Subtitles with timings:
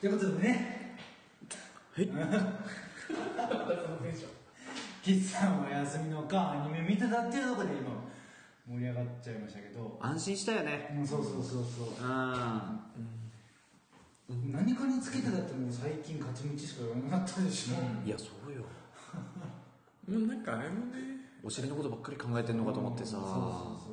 [0.00, 0.96] ということでね。
[1.94, 2.08] はい
[5.02, 7.90] キッズさんは休みの間アニメ見てたっていうところで今
[8.68, 9.98] 盛り上がっちゃいましたけど。
[10.02, 10.94] 安心したよね。
[10.98, 12.06] うんそうそうそうそう。
[14.30, 14.52] うん。
[14.52, 18.62] 何かにつけてたってもう最近勝ち道しか言わなかったでしょ、いやそうよ。
[20.06, 21.18] もうなんかあれもね。
[21.42, 23.12] お尻のことばっかり考えてんのかと思ってさ。
[23.12, 23.38] そうそうそ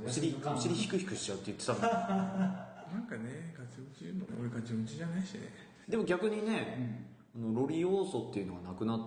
[0.01, 1.79] うお尻お尻ヒクヒクしちゃうって言ってたの
[2.95, 5.49] なんかねガチムチの俺ガチムチじゃないしね。
[5.87, 9.01] でも逆にね、あのロリ要素っていうのがなくなっ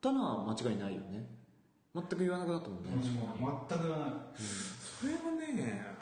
[0.00, 1.26] たのは間違いないよね。
[1.94, 4.10] 全く言わなくなったもんね、全く言わない。
[4.38, 5.96] それはね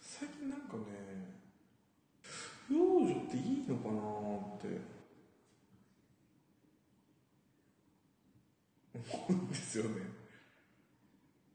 [0.00, 1.34] 最近なんかね
[2.68, 3.98] 不養女っていいのかな
[4.56, 4.94] って。
[8.94, 10.02] 思うんですよね。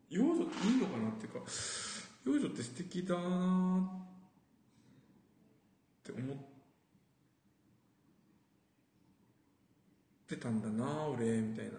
[0.10, 1.40] 幼女っていいのかなっていうか
[2.30, 3.24] 幼女って素敵だなっ
[6.04, 6.38] て思っ
[10.28, 11.72] てたんだな俺みたいな。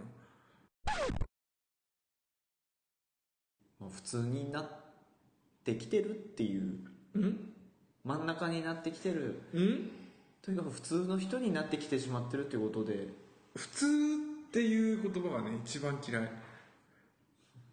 [3.78, 4.68] まあ普通になっ
[5.64, 6.80] てきてるっていう。
[7.14, 7.52] うん？
[8.04, 9.42] 真ん中になってきてる。
[9.54, 9.90] うん？
[10.42, 13.08] とにかく普通の人になってきてしまってるっていうことで。
[13.54, 13.88] 普通っ
[14.52, 16.30] ていう言葉がね一番嫌い。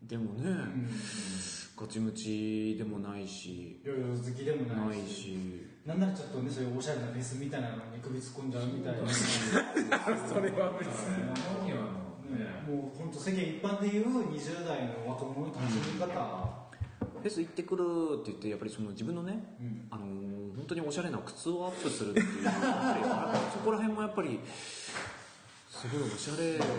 [0.03, 0.52] でもね、
[1.78, 5.14] ガチムチでもないしヨーヨー好きでもなないし。
[5.14, 5.38] し
[5.86, 9.08] なんならちょっとねそういうおしゃれなフェスみたいなのに首突っ込んじゃうみたいな。
[10.28, 11.73] それは別に。
[12.67, 16.67] もう本当世間一般でいう20代の若者の楽しみ方、
[17.00, 17.83] フェス行ってくる
[18.22, 19.88] って言ってやっぱりその自分のね、うん。
[19.89, 24.39] あのー本当におしゃれな靴をアップするっていうやっぱりそこら辺もやっぱり
[25.70, 26.72] すごいおしゃれだな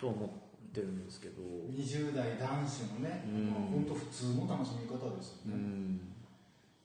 [0.00, 0.41] とは思
[0.72, 1.42] ってるんですけど。
[1.68, 3.50] 20代男子のね、うん。
[3.52, 5.98] まあ、本当普通の楽しみ方ですうよね、ん。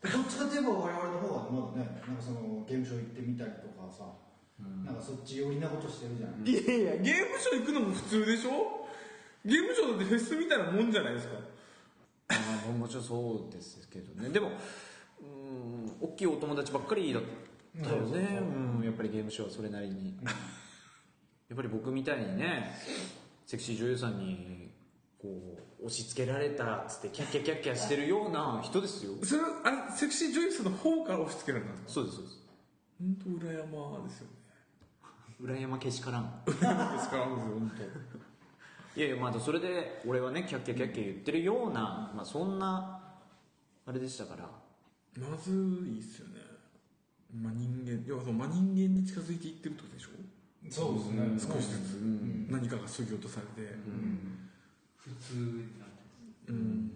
[0.04, 4.12] どっちかといえば我々の方がまだねなんかそのゲームショー行ってみたりとかさ、
[4.86, 8.86] なんかそっち寄りなことしてるじゃない、いやいやゲームショー行くのも普通でしょ？
[9.46, 11.34] ゲームショーだってフェスみたいなもんじゃないですか。
[12.30, 12.36] ま
[12.70, 14.30] あもちろんそうですけどね。
[14.30, 14.52] でも
[15.22, 17.24] うん大きいお友達ばっかりだっ
[17.84, 18.40] たよね。
[18.78, 20.16] うんやっぱりゲームショーはそれなりに。
[21.50, 22.76] やっぱり僕みたいにね
[23.48, 24.72] セクシー女優さんに
[25.20, 29.14] こう押し付けられたっつってキャッキャキャッキャしてるような人ですよ。
[29.24, 32.38] それあれセクシー女優さんの方から押し付けられたんですかそうですそうです。
[33.00, 34.34] 本当裏山ですよね。
[35.40, 36.42] 裏山けしからん。
[36.46, 37.72] 裏山ですから本
[38.98, 43.00] いやいやまあそれで俺はねキャッキャキャッキャ言ってるような、まあ、そんな
[43.86, 44.50] あれでしたから。
[45.16, 46.42] 当まずいっすよね。
[47.34, 50.10] 真人間要はその真人間に近づいていってるってことでしょ？
[50.70, 51.54] そうですね。
[51.56, 51.94] 少しずつ。
[51.96, 52.48] ん。
[52.50, 53.76] 何かが削ぎ落とされて。
[54.98, 55.94] 普通になって
[56.50, 56.90] うん。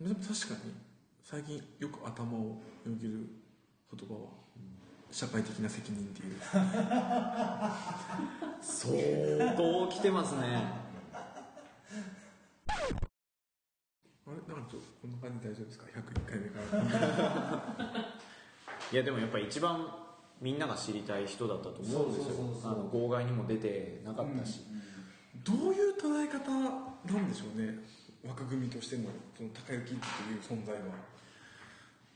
[0.00, 0.74] でも確かに
[1.22, 3.28] 最近よく頭をよぎる
[3.90, 4.20] 言葉は
[5.10, 6.36] 社会的な責任っていう。
[8.60, 10.40] 相当来てますね。
[14.26, 14.54] あれ？
[14.54, 18.14] なんかちょっとこんな感じ大丈夫ですか？101回目から。
[18.92, 20.03] いやでもやっぱり一番
[20.44, 22.90] みんなが知りたい人だったと思うんですよ。
[22.92, 24.60] 号外にも出てなかったし、
[25.42, 27.78] どういう捉え方なんでしょうね。
[28.22, 29.98] 枠組みとしてのその高雪っていう
[30.42, 30.80] 存在は。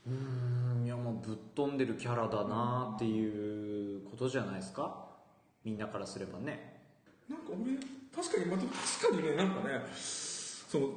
[0.05, 5.07] うーんいやもうぶっ飛んでるキャラだなっていうことじゃないですか。
[5.63, 6.83] みんなからすればね。
[7.27, 7.77] なんか俺
[8.15, 10.89] 確かにまた確かにねなんかねその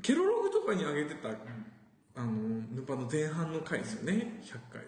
[0.00, 2.32] ケロログとかに上げてた、あの
[2.72, 4.40] ヌパの前半の回ですよね。
[4.44, 4.82] 100回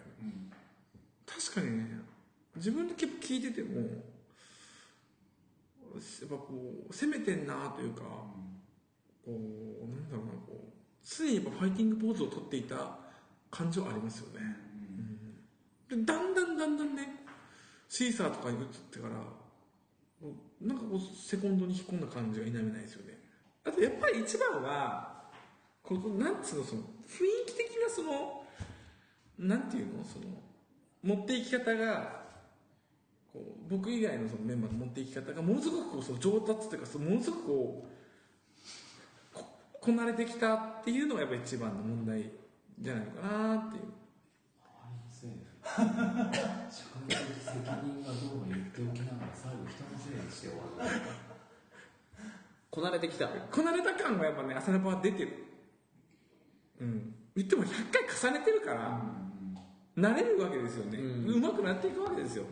[1.39, 1.99] 確かにね
[2.55, 3.87] 自分で結構聞いててもや
[6.25, 8.01] っぱこう攻めてんなというか、
[9.25, 9.31] こう
[9.89, 10.71] なんだろうなこう
[11.03, 12.97] 常にやっぱファイティングポーズをとっていた
[13.49, 14.55] 感情ありますよね、
[15.91, 17.25] うんでだんだんだんだんね
[17.89, 19.15] シーサーとかに移ってから
[20.61, 23.17] なんかこうセコンドに引っ込んだ感じが否めないですよね。
[23.65, 25.23] あとやっぱり一番は
[25.83, 28.43] このなんつうのその雰囲気的なその
[29.37, 30.25] なんていうのその
[31.03, 32.21] 持っていき方が
[33.33, 37.85] こう僕以外のそのメンバーの持っていき方がものすごくこうその上達というかそのものすごくこ
[39.33, 39.45] うこ
[39.79, 42.31] こなれてきたっていうのがやっぱ一番の問題
[42.79, 43.83] じゃないのかなっていう。
[44.63, 45.51] ありません
[46.71, 51.01] 社会的責任がどうも言っておきながら最後人のせいにして終わる
[52.71, 53.27] こなれてきた。
[53.27, 55.45] こなれた感がやっぱね朝ネパは出てる。
[56.79, 57.13] うん。
[57.35, 59.01] 言っても100回重ねてるから、
[59.97, 61.01] 慣れるわけですよね、う
[61.33, 62.45] うんまくなっていくわけですよ、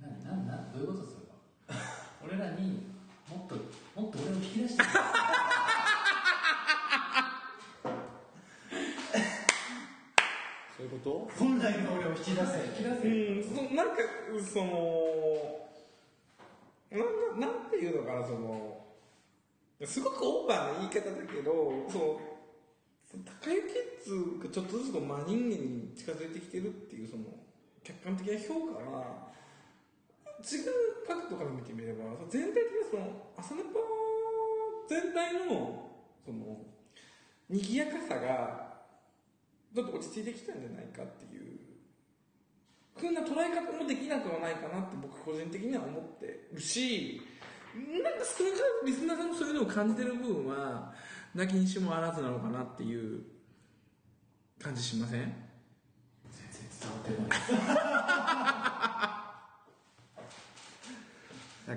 [0.00, 1.22] なななどういうことですか
[2.24, 2.82] 俺らに
[3.28, 3.54] もっと
[4.00, 4.88] もっと俺を引き出してそ
[10.76, 12.58] そういうこ本来の俺を引き出せ。
[13.08, 13.44] うん。
[13.44, 13.96] そなんか
[14.52, 15.62] その
[16.90, 17.00] なん
[17.40, 18.84] ななんていうのかなその
[19.84, 21.52] すごくオーバーな言い方だけど
[21.88, 22.31] そうその
[23.12, 27.24] 高雪キッズがちょっとずつこう真人間に近づいてきてるっていうその
[27.84, 29.28] 客観的な評価は
[30.40, 33.68] 違う角度から見てみれば全体的にその朝ネパ
[34.88, 35.90] 全体の
[36.24, 36.64] その
[37.50, 38.72] 賑やかさが
[39.74, 41.58] ちょっと落ち着いてきたんじゃないかっていう
[42.96, 46.60] ふうな捉え方もできなくはないかなって僕個人的には思ってる。
[46.60, 47.20] し
[47.74, 48.02] なん。
[48.02, 50.92] か少なからずリスナーさんもそういうのを感じてる部分は
[51.34, 53.20] なきにしもあらずなのかなっていう
[54.62, 55.20] 感じしません？
[55.20, 55.30] 全
[56.52, 57.28] 然伝わってな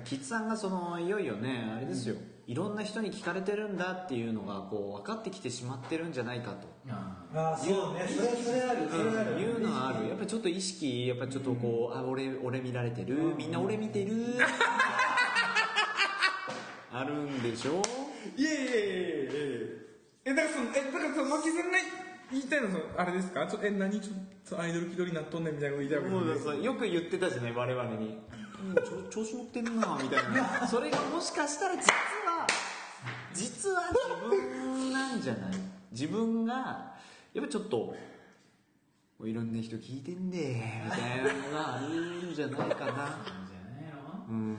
[0.00, 2.16] とキッズさんがそのいよいよねあれですよ、
[2.46, 6.68] いろんな人に聞かれてるんだっていうのがこう分かってきてしまってるんじゃないかと。
[6.90, 8.06] あああそうね。
[8.06, 9.40] それそれあるそれある。
[9.40, 10.08] いうのはある。
[10.08, 13.34] やっぱりちょっと意識やっぱちょっとこう、あ俺俺見られてる？
[13.38, 14.12] みんな俺見てる？
[16.92, 17.80] あるんでしょ？
[18.36, 19.66] いやいやいやいやいや
[20.24, 21.78] えだからそのえだからその牧さんが
[22.32, 23.46] 言いたいのはそのあれですか？
[23.46, 24.00] ちょえ何？
[24.00, 24.16] ちょっ
[24.48, 26.62] とアイドル気取りになっとんねんみたいなこと言いたいわけもうですそう。
[26.62, 28.18] よく言ってたじゃない我々に、
[28.68, 30.66] うん、ちょ調子乗ってんなみたいな。
[30.66, 32.46] それがもしかしたら実は
[33.34, 35.50] 実は自分なんじゃない？
[35.92, 36.94] 自分が
[37.32, 37.94] やっぱちょっと
[39.24, 43.18] いろんな人聞いてんでみたいなのがあるんじゃないかな。
[44.28, 44.56] うん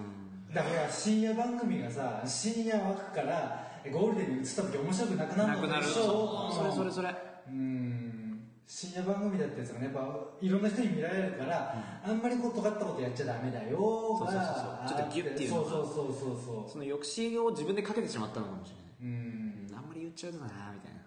[0.53, 5.55] だから深夜番組がさ深夜枠からゴールデンに移った時面白くなくなるの？
[5.55, 5.85] なくなる。
[5.85, 7.15] でしょそれそれそれ。
[7.47, 8.43] うん。
[8.65, 14.43] 深夜番組だったやつがねやっぱいろんな人に見られるから、あんまりこう尖ったことやっちゃダメだよそうそうそう。
[14.43, 14.51] そ
[14.85, 15.69] うちょっとギュッていうのが。
[15.69, 18.83] そうそうそうそうそその抑止を自分でかけてしまったのかもしれない。
[19.01, 19.67] ううん。
[19.69, 19.77] うん。
[19.77, 20.99] あんまり言っちゃうとなみたいな。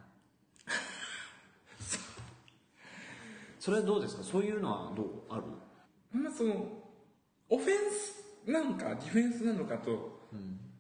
[3.59, 4.23] それはどうですか？
[4.23, 5.07] そういうのはどう？
[5.29, 5.43] ある？
[6.19, 6.67] まあその
[7.51, 10.21] オフェンスなのかディフェンスなのかと。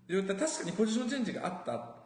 [0.08, 2.00] 言ったら確かにポジションチェンジがあった。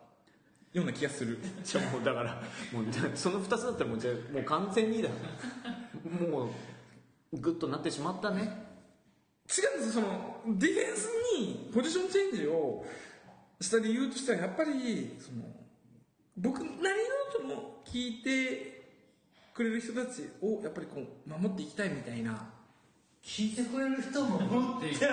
[0.74, 1.38] ような気がする。
[1.62, 2.42] じゃあもうだから
[2.72, 2.84] もう
[3.14, 5.08] その2つだったらもうじゃあもう完全にだ。
[6.28, 6.50] も
[7.32, 8.42] うグッとなってしまったね。
[9.46, 11.06] 違うんですそのディフェンス
[11.38, 12.84] にポジションチェンジを
[13.60, 15.42] した理由としてはやっぱりその
[16.36, 16.80] 僕なりの
[17.40, 18.74] その聞いて
[19.52, 22.53] くれる人たちをやっぱりこう守っていきたいみたいな
[23.24, 25.06] 聞いてくれる人も持っていた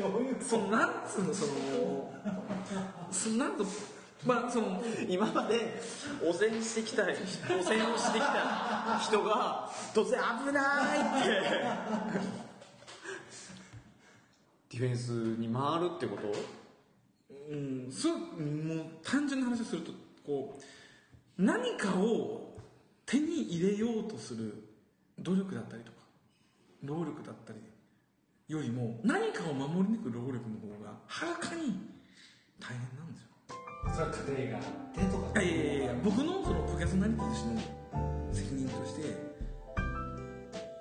[0.00, 0.22] どう。
[0.22, 1.52] いうそのなんつうのその
[3.10, 3.64] そのなんと
[4.24, 5.80] まあその今まで
[6.24, 11.00] 汚染してきた汚染をしてきた人が突然危ない。
[11.00, 12.46] って
[14.70, 16.32] ディフェンスに回るってこと
[17.50, 19.92] うんそうもう単純な話をすると
[20.24, 22.56] こう何かを
[23.04, 24.54] 手に入れようとする
[25.18, 25.95] 努力だったりとか
[26.86, 27.58] 労力だったり
[28.48, 31.78] よりも何かを守り抜く労力の方がはるかに
[32.60, 33.28] 大変なんですよ。
[33.92, 35.42] それは家庭があってとか。
[35.42, 37.60] いやいやいや僕のそのプロキャスナリティとしての
[38.32, 39.16] 責任として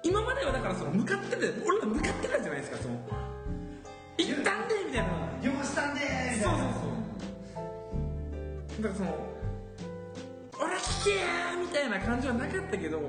[0.03, 2.95] 今まではだからその向かってた俺は向かってたじゃないですかその
[4.17, 5.59] 一旦でみたいな。
[5.59, 6.57] 汚したんでーみたいな。
[6.57, 6.71] そうそう
[7.55, 8.83] そう。
[8.83, 9.27] だからその
[10.61, 13.01] 「俺聞けや!」みたいな感じはなかったけど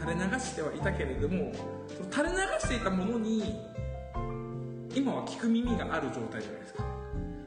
[0.00, 1.52] 垂れ流してはいたけれども
[2.10, 3.60] 垂れ流していたものに
[4.94, 6.84] 今は聞く耳がある状態じゃないですか。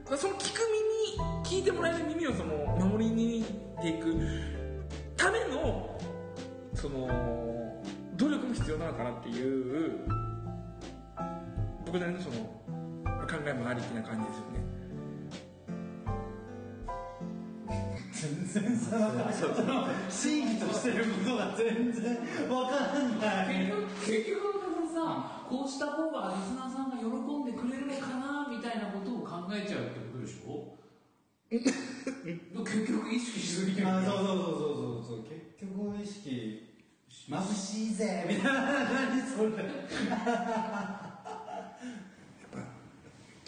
[0.08, 0.60] かその聞く
[1.16, 3.44] 耳聞いてもらえる耳をその守りに
[3.78, 4.14] っていく
[5.16, 5.98] ための
[6.74, 7.82] その
[8.16, 10.00] 努力も必要なのかなっていう
[11.84, 12.36] 僕なりのその
[13.26, 14.71] 考えもありきな感じですよね。
[18.10, 19.30] 全然さ
[20.10, 22.16] 真偽としてることが全然
[22.48, 30.78] わかんない結局結局だからさこうした方がリスナーさんが喜んでくれるのかなみたいなことを考えちゃうってことでしょ
[31.50, 36.72] 結局意識しすぎてるそうそうそうそうそうそう結局意識
[37.28, 39.50] 眩しいぜみたいな何それ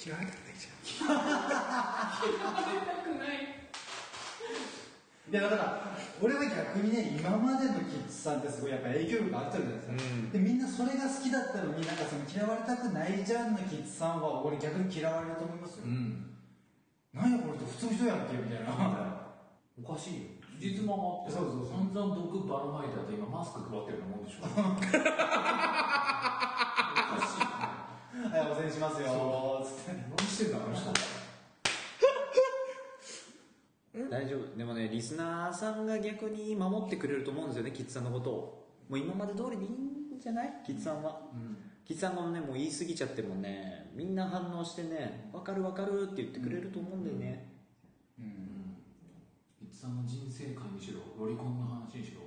[0.04, 1.14] 嫌われたくないじゃん
[3.32, 3.53] い
[5.32, 9.94] やだから俺は逆にね今までのキッズさんってすごいやっぱ影響力あったじゃないですか、
[10.32, 16.36] でみんなそれが好きだったのになんかその嫌われたくないじゃんのキッズさんは俺逆に嫌われると思いますよ、うん。
[17.14, 18.68] 何やこの人普通の人やんけみたいな。
[19.82, 20.20] おかしいよ。
[20.60, 21.78] 実もそうそうそう。
[21.78, 24.44] 散々毒ばらまいた後今マスク配ってるようなもんでしょ。
[24.46, 24.48] お
[27.16, 27.44] かしい。
[28.14, 30.90] はい汚染しますよつって何してんだあの人
[34.14, 34.56] 大丈夫。
[34.56, 38.66] でもねリスナーさんが逆に守ってくれると思うんですよねキッズさんのことを。
[38.88, 40.52] もう今まで通りでいいんじゃない？
[40.64, 41.20] キッズさんは。
[41.84, 47.52] キッズさんがねもう言い過ぎちゃってもねみんな反応してね分かる分かるって言ってくれると思うんだよね、
[49.62, 49.96] いつさん。
[49.96, 52.20] の人生観にしろロリコンの話にしろ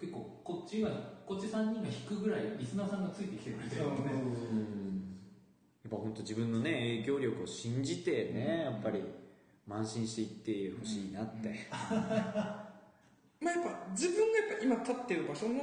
[0.00, 0.90] 結構こっちが
[1.24, 3.04] こっち3人が引くぐらいリスナーさん。
[3.04, 4.14] がついてきてくれてるので、や
[5.88, 9.02] っぱ本当自分のね影響力を信じてねやっぱり
[9.68, 11.68] 慢心していってほしいなって、
[13.40, 15.62] まあやっぱ自分がやっぱ今立ってる場所のやっ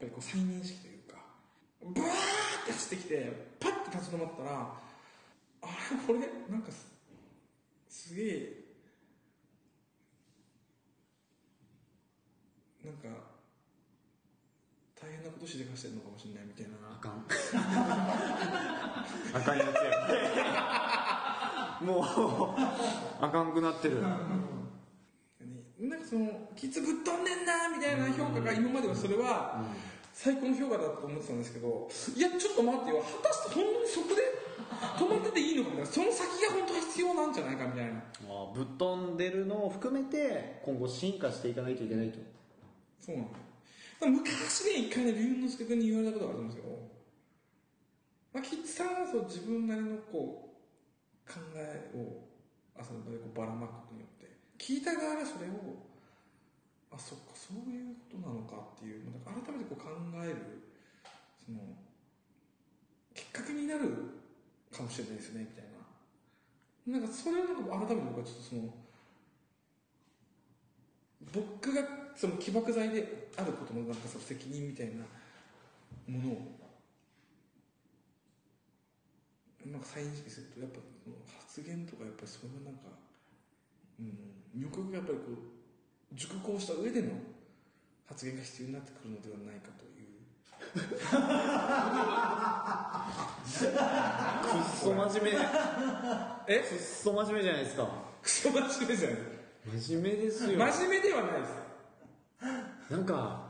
[0.00, 1.18] ぱりこう再認識というか
[1.80, 2.14] ブワーっ
[2.66, 4.50] て走ってきてパッて立ち止まったら
[5.62, 6.18] あれこれ
[6.50, 6.86] なんかす
[7.88, 8.64] すげえ
[12.84, 13.08] なんか
[15.00, 16.72] 大変なことしでかしてるのかもしれないみたいな。
[16.90, 17.26] あかん。
[19.34, 21.03] あかんやつや
[21.80, 22.02] もう
[23.24, 24.02] あかんくなってる。
[24.02, 24.08] ね
[25.80, 29.64] なんかそのキッズぶっ飛んでんなみたいな評価が今まではそれは
[30.12, 34.22] 最高の評価だと思ってたんですけどいやちょっと待ってよ果たして本当にそこで
[34.96, 37.92] 止まってていいのかみたいなその先が本当は必要なんじゃないかみたいな。
[38.28, 42.18] あぶっ飛んでるのを含めて今後進化していかないといけないと。
[43.00, 43.44] そうなんだよ
[44.06, 46.64] 昔ね一回ね龍之介君に言われたことがあるんですよ、
[48.32, 50.53] まあ、キッズさんはそう自分なりのこう
[51.26, 52.24] 考えを
[52.76, 54.28] 朝の場でこうばらまくことによって
[54.58, 55.84] 聞いた側がそれを
[56.92, 59.90] あそっかそういうことなのかっていう改めてこう考
[60.22, 60.62] える
[61.44, 61.58] その
[63.14, 63.88] きっかけになる
[64.72, 65.74] かもしれないですねみたいな。
[66.86, 68.74] なんかそれをなんか改めて僕はちょっとその
[71.32, 71.82] 僕が
[72.14, 75.04] その起爆剤であることのなんかその責任みたいな
[76.06, 76.54] ものを
[79.66, 80.78] なんか再認識するとやっぱ
[81.38, 82.88] 発言とかやっぱりそれはなんか、
[84.00, 85.38] うん、よくよくやっぱりこう
[86.14, 87.08] 熟考した上での
[88.06, 89.94] 発言が必要になってくるのではないかという。
[90.74, 90.80] くっ
[94.80, 95.38] そ真面目。
[96.48, 96.60] え？
[96.60, 97.88] くっそ真面目じゃないですか。
[98.22, 99.18] クソ真面目じゃない。
[99.78, 100.58] 真面目ですよ。
[100.58, 101.50] 真面目ではないです。
[102.90, 103.46] なんか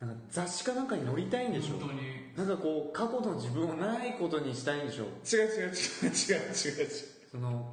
[0.00, 1.78] なんか雑誌かなんかに載りたいんでしょ。
[1.78, 2.00] 本当に
[2.36, 6.88] なんかこう過去の自分をないことにしたいんでしょ違う違う違う違う違う違う。
[7.30, 7.72] その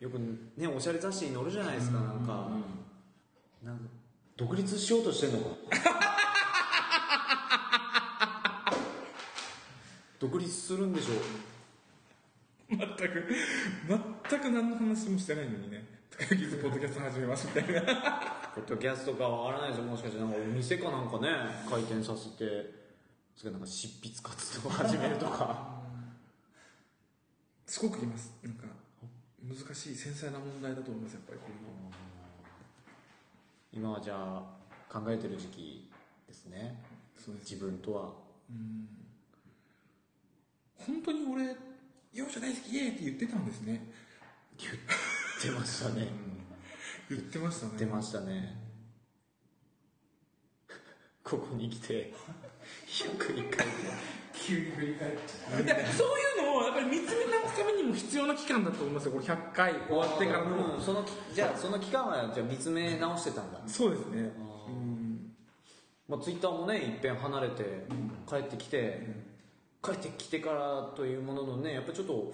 [0.00, 0.18] よく
[0.56, 2.48] ねおしゃれ雑誌に載るじゃないですかなんか。
[3.62, 3.84] なんか
[4.36, 5.46] 独立しようとしてんのか。
[10.18, 11.12] 独立するんでしょ
[12.70, 12.86] 全く
[14.28, 15.96] 全く何の話もしてないのにね。
[16.18, 17.82] 高木ズポッドキャスト始めますみたいな
[18.54, 21.28] ポッドキャストかわからないですよもしかしてなんかお店かなんかね
[21.68, 22.85] 開店させて
[23.36, 25.76] それなんか執筆活動を始めるとか。
[27.66, 28.32] すごくいます。
[28.42, 28.64] なんか
[29.42, 31.96] 難しい繊細な問題だと思いますやっぱりこういうの
[33.72, 34.42] 今はじゃあ
[34.88, 35.90] 考えてる時期
[36.26, 36.82] ですね。
[37.14, 37.52] そうです。
[37.52, 38.12] 自分とは。
[40.78, 41.54] 本当に俺
[42.12, 43.92] 容赦大好きイエーイって言ってたんですね。
[44.56, 44.72] 言っ
[45.42, 46.08] てましたね。
[47.10, 47.72] 言ってましたね。
[47.76, 48.66] 言ってましたね。
[51.22, 52.14] ここに来て
[52.86, 53.66] 101回
[54.32, 59.24] 急に振り返って そういうのをやっぱり見つめ直すためにも必要な期間だと思いますよこれ。
[59.24, 60.44] 100回終わってから。
[60.44, 63.60] のうんそのじゃあその期間はじゃあ見つめ直してたんだ。
[63.66, 64.32] そうですね。
[66.08, 67.64] まあ、ツイッターもねいっぺん離れて
[68.28, 69.04] 帰ってきて、
[69.82, 72.32] 帰ってきてからというもののねやっぱちょっと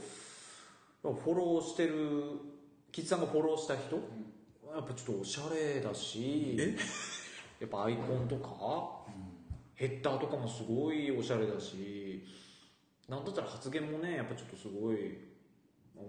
[1.02, 1.94] フォローしてる
[2.90, 6.76] キッズさんがフォローした人、やっぱちょっとおしゃれだしえ？
[7.60, 9.01] やっぱアイコンとか、
[9.82, 12.24] ヘッダーとかもすごいおしゃれだし
[13.08, 15.18] なんだったら発言もねやっぱちょっとすごい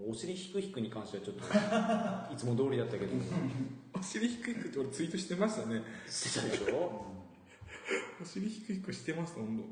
[0.07, 1.41] お尻ひくひくに関してはちょっと
[2.33, 3.13] いつも通りだったけど。
[3.99, 5.81] お尻低くって俺ツイートしてましたね。
[6.07, 7.05] してたでしょ？
[8.21, 9.63] お尻低くしてます本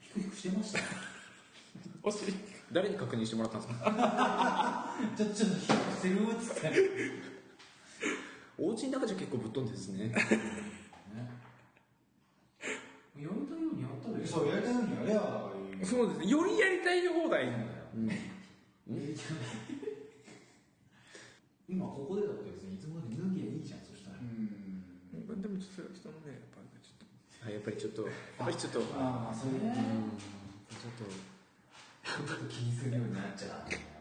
[0.00, 0.80] 低くしてました？
[2.02, 2.34] 当お尻。
[2.72, 4.96] 誰に確認してもらったんですか？
[5.16, 6.72] ちょちょっと低くしてるっつって
[8.58, 10.34] お家の中じゃ結構ぶっ飛んでですねやりた
[13.24, 13.30] いよ
[13.72, 16.26] うにやったらいいそうやりたいようにやいいそうですね。
[16.26, 17.48] よりやりたい放題
[21.68, 24.18] 今ここでだって別にいつもまで脱ぎゃいいじゃんそしたら。
[24.20, 24.24] で
[25.48, 27.06] もそれは人のねやっぱりちょっと。
[27.46, 28.12] あやっぱりちょっとやっ
[28.44, 28.80] ぱりちょっと。
[28.96, 29.72] ああそういううん。
[30.68, 33.97] ちょっと気にするようになっちゃう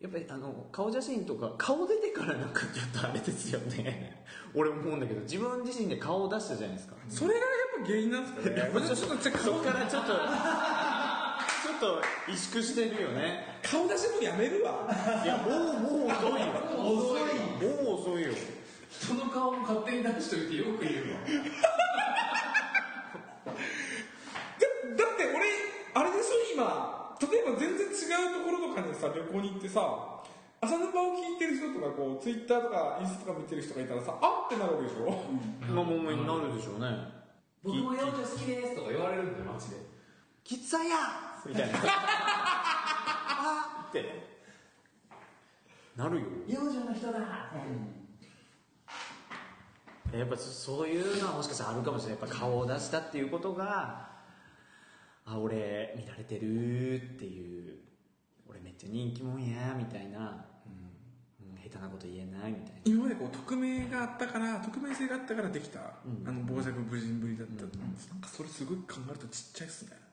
[0.00, 4.22] やっぱりあの顔写真とか顔出てからなんかちょっとあれですよね。
[4.54, 6.94] 俺思うんだけど自分自身で顔を出したじゃないですか。
[7.08, 7.46] それがやっ
[7.80, 8.86] ぱ原因なんですかね？
[8.86, 13.58] ちょっとちょっとそこからちょっとちょっと萎縮してるよね。
[13.62, 14.88] 顔出しもやめるわ。
[15.24, 17.22] いやもうもう遅いよ遅い。
[17.84, 18.28] もう遅いよ。
[18.90, 21.18] 人の顔も勝手に出しといてよく言うわ
[24.96, 25.46] だって俺
[25.94, 27.92] あれでしょ今例えば全然違う
[28.38, 29.80] ところとかにさ旅行に行ってさ
[30.60, 35.22] 朝の場を聞いてる人とかこうツイッターとかインスタとか見てる人がいたらさあってなるわけでしょ、
[35.74, 36.10] まあもうな
[36.46, 36.86] るでしょうね。
[37.62, 39.76] 僕も八百長好きですとか言われるんだよ街で。
[40.44, 40.96] キッザや
[41.46, 41.78] みたいな。
[41.78, 44.38] あーって。
[45.96, 46.26] なるよ。
[46.48, 47.18] 八百長の人だ。
[50.16, 52.20] やっぱそそういうのはもしかしたらあるかもしれない。
[52.20, 54.07] やっぱ顔を出したっていうことが
[55.30, 57.78] あ俺見られてるっていう。
[58.48, 61.62] 俺めっちゃ人気者やみたいな、うん。
[61.62, 62.80] 下手なこと言えないみたいな。
[62.84, 66.26] 今までこう匿名があったから匿名性があったからできた、うん。
[66.26, 70.08] あの傍若無人ぶりだったと思うんです、なんかそれすごい考えるとちっちゃいっすね、うん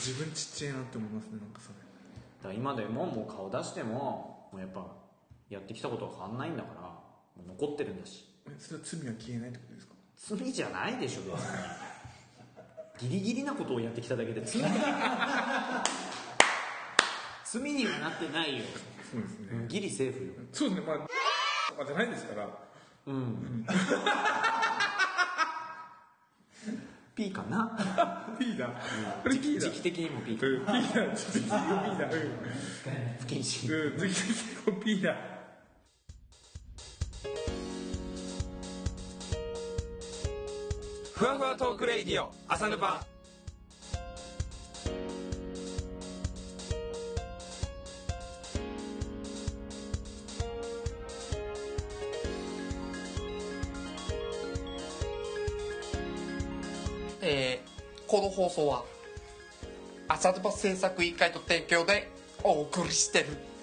[0.00, 1.74] 自分ちっちゃいなって思いますねなんかそれ。
[1.76, 1.82] だ
[2.42, 4.86] から今でももう顔出してももうやっぱ
[5.50, 8.24] やってきたことは変わんないんだからもう残ってるんだし。
[8.48, 9.94] えそれは罪は消えないってことですか？
[10.38, 11.36] 罪じゃないでしょ別に
[12.98, 14.62] ギリギリなことをやってきただけで罪
[17.44, 18.64] 罪にはなってないよ、
[19.10, 19.68] そうですね、うん。
[19.68, 20.32] ギリセーフよ。
[20.52, 20.86] そうですね。
[20.86, 20.98] まあ
[21.68, 22.48] とかじゃないですから。
[23.06, 23.66] うん。
[27.14, 28.68] P かな？P だ。
[29.22, 29.60] これ P だ。
[29.60, 31.14] 時期的にも P うん P だ。
[31.14, 32.08] 時期的に P だ。
[33.20, 33.70] 不謹慎。
[33.70, 33.78] うん。
[33.92, 34.22] うん時期
[34.64, 35.35] 的に P だ
[41.16, 43.02] ふわふわトークレイディオ朝ぬぱ
[57.22, 58.84] えーこの放送は
[60.08, 62.10] 朝ドバ制作委員会の提供で
[62.44, 63.55] お送りしてる。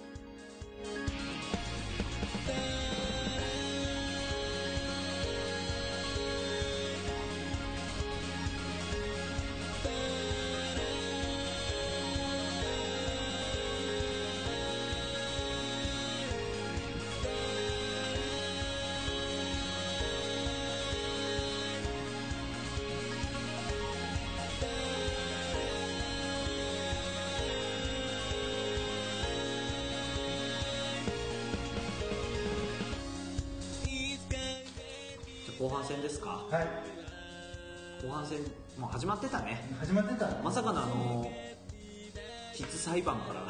[36.54, 36.68] はい。
[38.06, 38.38] 後半戦
[38.78, 39.68] もう始まってたね。
[39.80, 40.28] 始まってた。
[40.44, 41.32] まさかのあの
[42.56, 43.42] 筆裁判から。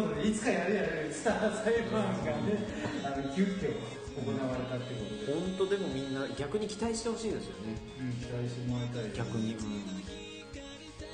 [0.00, 2.64] ねいつかやるやるスター裁判がね
[3.04, 3.74] あの急遽
[4.16, 7.76] 行われたってことで、本当でもみんな逆に期待してほしいですよね。
[8.00, 9.52] うん、期待してもらいたい逆に。
[9.54, 9.60] うん。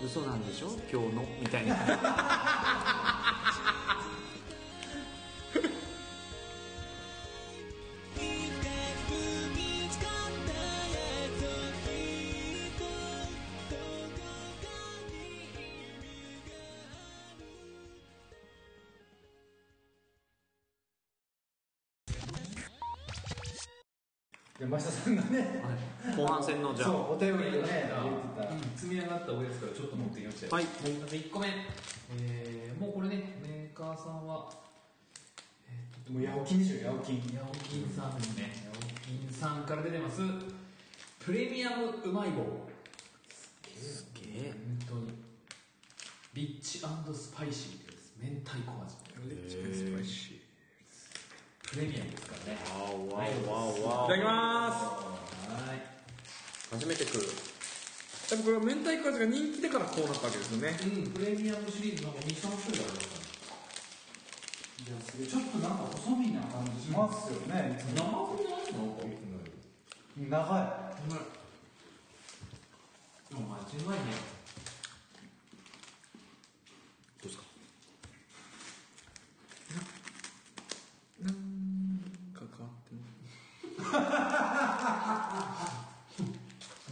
[0.07, 0.69] 嘘なんでしょ？
[0.93, 1.25] 今日の？
[1.41, 1.75] みたいな
[24.65, 25.63] 山下さんがね。
[26.17, 26.89] 後半戦のじゃあ。
[26.89, 27.93] そうお便りをね
[28.77, 30.47] 積み上がったおやつからちょっと持ってきました。
[30.47, 30.65] よはい。
[30.65, 31.49] まず1個目、
[32.19, 34.51] えーもうこれねメーカーさんは
[36.11, 37.17] もうヤオキンでしょヤオキン。
[37.35, 38.53] ヤオキンさんですね。
[38.65, 40.21] ヤオキンさんから出てます。
[41.21, 42.67] プレミアムうまい棒。
[43.77, 44.53] すげえ。
[44.89, 45.19] 本当に。
[46.35, 46.83] リッチス
[47.37, 48.15] パイシーです。
[48.21, 48.97] 明太子味。
[49.29, 50.34] レッチスパイシ
[51.75, 52.59] プレミアムですからね。
[52.71, 54.15] わおわおわおわー。
[54.15, 54.15] い。
[54.15, 55.83] ただきまはい
[56.71, 57.21] 初めて来る。
[57.27, 60.71] すやっぱこれは明太子味が人気だからこうなったわけですよね。
[60.71, 61.11] うん。
[61.11, 63.15] プレミアムシリーズなんか23種類ありますか
[64.87, 67.75] いやすげえちょっとなんか細身な感じしますよね。
[67.75, 67.83] い。
[67.83, 70.31] つらも長くない。
[70.31, 70.47] なん。
[70.47, 71.19] か長い
[73.31, 74.15] でも間違いね
[77.19, 77.43] どうですか
[81.25, 81.33] なん
[82.33, 82.95] か変わって
[83.79, 83.84] ます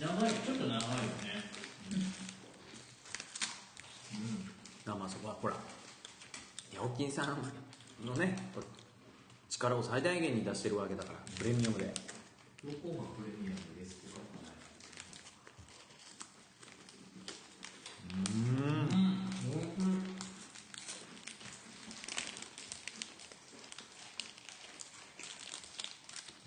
[0.00, 0.82] 長いちょっと長いよね。
[4.86, 5.54] あまあそこはほら
[6.74, 7.52] ヤオキンさん。
[8.04, 8.36] のね
[9.48, 14.18] 力を最大限に出してるわけだからプレミアムでどこがプレミアムですか
[18.08, 18.88] うん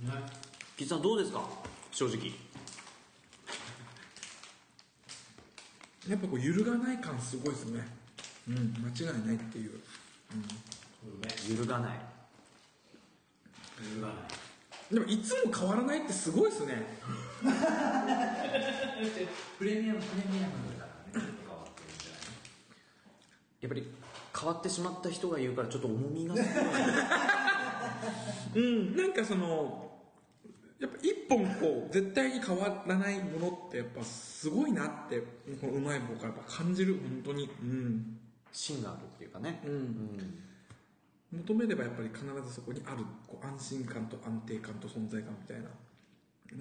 [0.07, 0.45] ね
[0.77, 1.41] キッさんどうですか？
[1.91, 2.31] 正直。
[6.09, 7.87] やっぱこう揺るがない感すごいですね。
[8.47, 9.71] うん間違いないっていう、
[10.33, 11.99] うん、揺るがない。
[13.89, 14.17] 揺るがない。
[14.93, 16.85] でもいつも変わらないってすごいですね。
[19.57, 21.27] プレミアムプレミアムだからね。
[21.47, 22.21] 変わってるんじゃない
[23.61, 23.87] やっぱり
[24.39, 26.41] 変わってしまった人が言うからちょっと重みがす
[28.55, 29.94] うんなんかその
[30.79, 35.19] やっぱ一本こう絶対に変わらないものってやっぱすごいなって
[35.61, 37.49] このうまい棒からやっぱ感じる本当に。
[37.61, 38.17] うん。
[38.51, 39.61] 芯があるっていうかね。
[39.65, 39.71] うん。
[39.71, 40.41] うん
[41.33, 45.63] 求めればやっぱり必ずそこにあるこう安心感と安定感と存在感みたいな。
[45.63, 45.69] や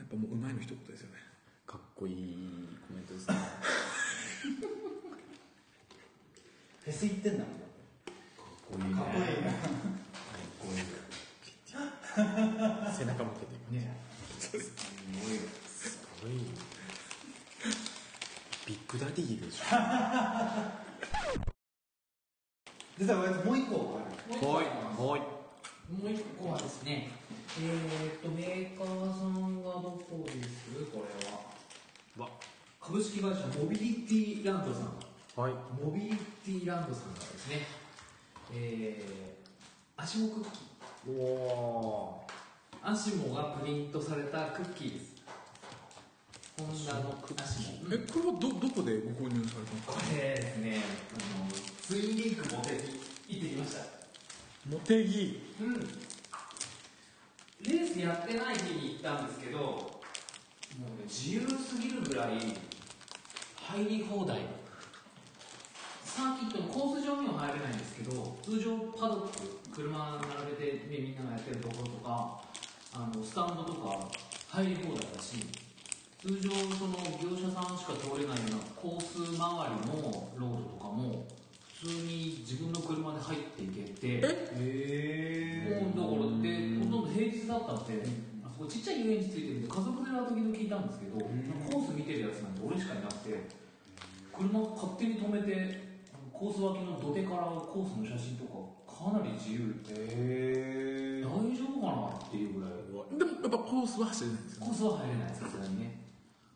[0.03, 1.14] っぱもううまいの一言ですよね。
[1.66, 3.35] かっこいいコメントですね。
[6.85, 7.55] フェス行ってんだもん。
[7.57, 8.94] かっこいいね。
[8.94, 10.12] かっこいいなかっ
[10.59, 14.04] こいい 背中向けてね
[14.44, 16.33] すごい。
[18.66, 19.64] ビッグダディでしょ
[22.98, 24.00] 実は俺もう一個
[24.46, 24.64] はい。
[24.64, 25.20] はい。
[25.92, 27.11] もう一個はですね
[27.61, 28.87] えー、っとメーカー
[29.18, 30.48] さんがどこです
[30.92, 31.26] これ
[32.22, 32.28] はわ
[32.80, 34.85] 株式会社モビリティランドさん
[35.37, 35.52] はい。
[35.83, 37.66] モビリティランドさんがですね
[38.54, 42.23] えー、アシモクッキーおお
[42.87, 45.14] アシモがプリントされたクッキーです。
[46.59, 49.92] ホンダのアシモえこれはどどこでご購入されたんですか？
[49.94, 50.77] これですね
[51.14, 51.49] あの
[51.81, 52.79] ツインリンクモテに
[53.27, 53.81] 行ってきました。
[54.68, 55.73] モテギうん。
[57.62, 59.81] レースやってない日に行ったんですけども
[60.79, 62.37] うね自由すぎるぐらい
[63.57, 64.40] 入り放題。
[66.05, 72.43] サーキットのコース上には入れないんですけど通常パドック車並べて、ね、みんながやってるところとか
[72.94, 74.07] あのスタンドとか
[74.48, 75.42] 入り放題だし
[76.22, 81.26] 通常その業者さんしか通れないようなコース周りのロードとかも
[81.83, 88.00] 普通に自分の車で入っていけてへもうだからでほとんど平日だったんで、
[88.46, 93.50] あそこちっちゃい遊園地ついてるんで家族連れは時々聞いたんですけど、コース見てるやつなんて俺しかいなくて
[94.33, 95.83] 車勝手に止めて
[96.14, 102.70] あのコース脇の土手からコースの写真とかかなり自由え大丈夫かなっていうぐらい。
[102.70, 105.98] ーでもやっぱコースは走れないんですよコースは入れないさすがにね。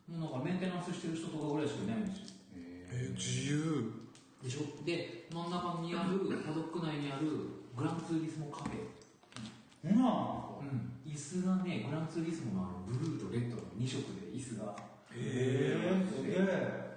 [0.06, 2.38] もうなんかメンテナンスしてる人とかぐらいしかいないんですよ。
[2.54, 3.92] えー、自由。
[4.42, 4.84] でしょ？
[4.86, 7.26] で真ん中にあるパドック内にある
[7.74, 8.86] グランツーリスモカフェ。
[9.90, 9.98] うん。
[9.98, 14.74] なうん、椅子がね、グランツーリスモのあのブルーとレッドの2色で椅子が。
[15.10, 16.88] へえすげえ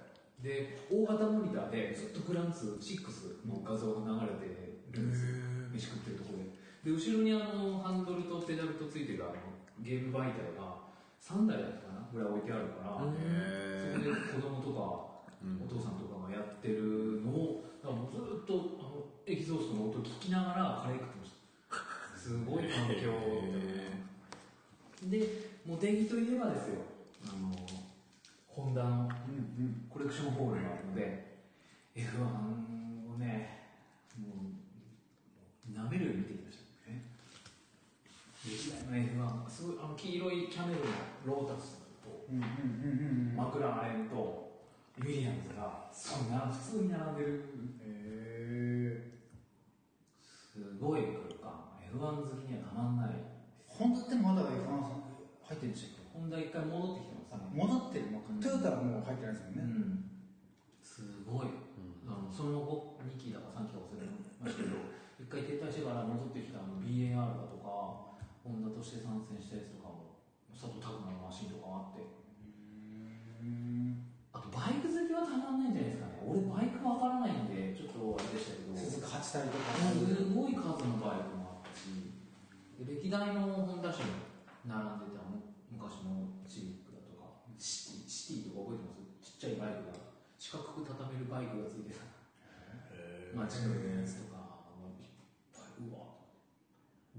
[0.41, 2.97] で大型モニターでずっとグランツー
[3.45, 4.60] 6の画像が流れて
[4.99, 5.09] るん。
[5.11, 5.35] ですよ
[5.71, 6.51] 飯食ってるところで。
[6.83, 9.35] で後ろにあのハンドルとペダルとついてるあの
[9.79, 10.81] ゲーム媒体が
[11.21, 12.09] 3台だったかな？
[12.11, 13.13] ぐらい置いてあるから、そこ
[14.03, 15.23] で子供とか、
[15.63, 21.41] お父さんとかがやってるのをだからもうずっとあのエキゾーストの音聞きながらカレー食ってました。
[22.19, 23.09] すごい環境
[25.09, 25.25] で
[25.65, 26.81] モテギといえばですよ
[27.25, 27.55] あの
[28.47, 29.09] ホンダの
[29.89, 31.39] コレクションホールがあるので
[31.95, 33.50] F1 をね
[35.81, 37.01] 舐めるように見てきましたね。
[38.45, 38.85] 歴代
[39.17, 40.85] の F1 すごいあの黄色いキャメルの
[41.25, 44.51] ロータスとうんうんうんうんマクラーレンと
[44.99, 47.45] ウィリアムズがそんな普通に並んでる。
[47.81, 49.11] へ
[50.19, 53.09] すごい来る感 F1 好きにはたまんない
[53.67, 56.19] ホンダってまだ F1 入ってるんでしたっけ？
[56.19, 57.47] ホンダ一回戻ってきてますね。
[57.55, 59.63] 戻ってるのかトヨタはもう入ってないですよね。
[59.63, 60.03] うん。
[60.83, 61.47] すごい、
[62.05, 64.05] あのその後2期だか3期か忘れ
[64.43, 64.75] ましたけど。
[64.75, 64.90] 一
[65.31, 70.19] 回撤退してから戻ってきたあの BAR だとかホンダとして参戦したやつとかも
[70.51, 72.03] 佐藤拓磨のマシンとかもあって。
[74.35, 76.19] あとバイク好きはたまんないんじゃないですかね。
[76.27, 78.75] 俺バイクわからないんでちょっとあれでしたけど。
[78.75, 82.11] 鈴鹿8体とかすごい数のバイクもあったし。
[82.75, 84.11] で歴代のホンダ車に
[84.67, 85.39] 並んでたむ
[85.71, 87.47] 昔のチークだとか。
[87.55, 89.31] シティシティとか覚えてます？
[89.39, 89.95] ちっちゃいバイクが
[90.35, 92.03] 四角く畳めるバイクがついてた。
[93.35, 94.30] マチカルのやつとか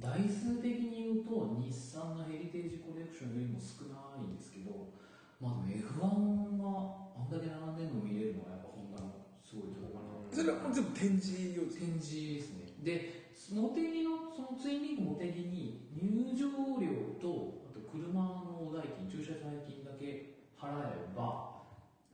[0.03, 4.91] 台数的に言うと日産のヘリテージコレクションよりも少ないんですけど
[5.39, 10.27] まあでも F1 はあんだけ並んでるのを見れるのはやっぱホンダのすごいところかな。
[10.27, 12.75] それは全部展示用展示ですね。
[12.83, 18.11] でモテギのそのツインリンクモテギに入場料とあと車
[18.43, 21.63] の代金駐車代金だけ払えば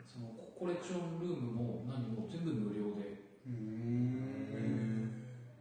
[0.04, 3.16] そのコレクションルームも何も全部無料で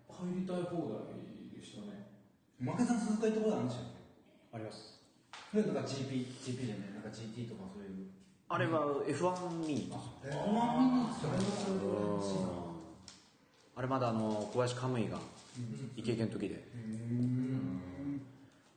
[0.07, 1.26] 入りたい放題
[2.59, 3.85] マケさん鈴鹿行ったことあるんでしたっ
[4.53, 4.99] あります。
[5.53, 8.07] けそれなんか GP GP じゃないなんか GT とかそういう。
[8.49, 9.91] あれは F1 に
[10.23, 12.49] えお前見に行ってたそれはそれいな
[13.75, 15.19] あれまだあの小林カムイが
[15.95, 16.63] イケイケの時で。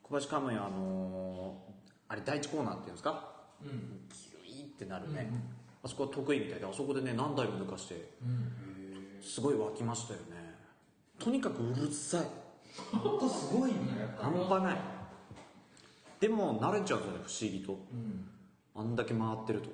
[0.02, 1.70] 小林カムヤあのー
[2.08, 3.30] あれ第一コーナーっていうんですか？
[3.62, 4.08] うん。
[4.12, 5.30] キュイってなるね、
[5.84, 8.10] あそこは得意みたいであそこでね何台も抜かして
[9.22, 10.56] すごい湧きましたよね。
[11.20, 12.26] とにかくうるさい
[12.92, 13.78] 音すごいね
[14.18, 14.76] 半端ない。
[16.20, 17.78] でも慣れちゃうんですよね不思議と、
[18.74, 19.70] あんだけ回ってると。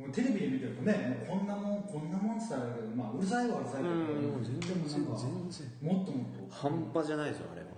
[0.00, 3.94] もうテレビで見てるとねもうこんなもんこんなもんって言ったらだけどまあうるさいはうるさいけどう
[4.40, 4.44] ん。
[4.44, 6.54] 全然でもなんか全然もっともっと。
[6.54, 7.68] 半端じゃないですよあれは。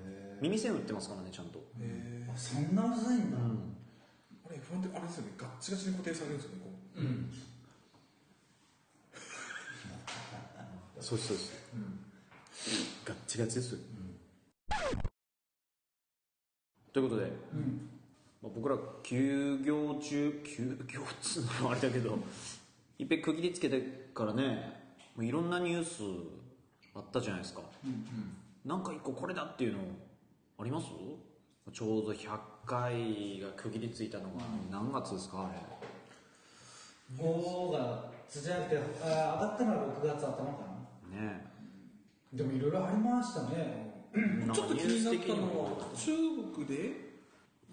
[0.40, 1.58] 耳栓売ってますからねちゃんと。
[1.58, 7.00] あそんなうるさいんだ、あれ F1 ってあれですよねガッチガチに固定されるんですよねこう。
[7.00, 7.30] うん。
[11.00, 11.52] そうですそうです、
[13.04, 13.78] ガッチガチですよ、
[16.92, 17.32] ということで、
[18.42, 22.18] まあ、僕ら休業中休業っつうのもあれだけど
[22.98, 23.80] いっぺん区切りつけて
[24.14, 24.42] からね
[25.14, 26.02] もういろんなニュース
[26.94, 27.60] あったじゃないですか、
[28.64, 29.78] なんか一個これだっていうの
[30.58, 30.86] あります？
[31.72, 34.30] ちょうど100回が区切りついたのが
[34.70, 35.58] 何月ですかあれ。
[37.22, 40.42] 5がつじゃなくてあ上がったのは6月頭か
[41.12, 41.20] な。
[41.20, 41.46] ね
[42.32, 43.87] でもいろいろありましたね
[44.52, 46.12] ちょっと気になったのは中
[46.54, 47.08] 国で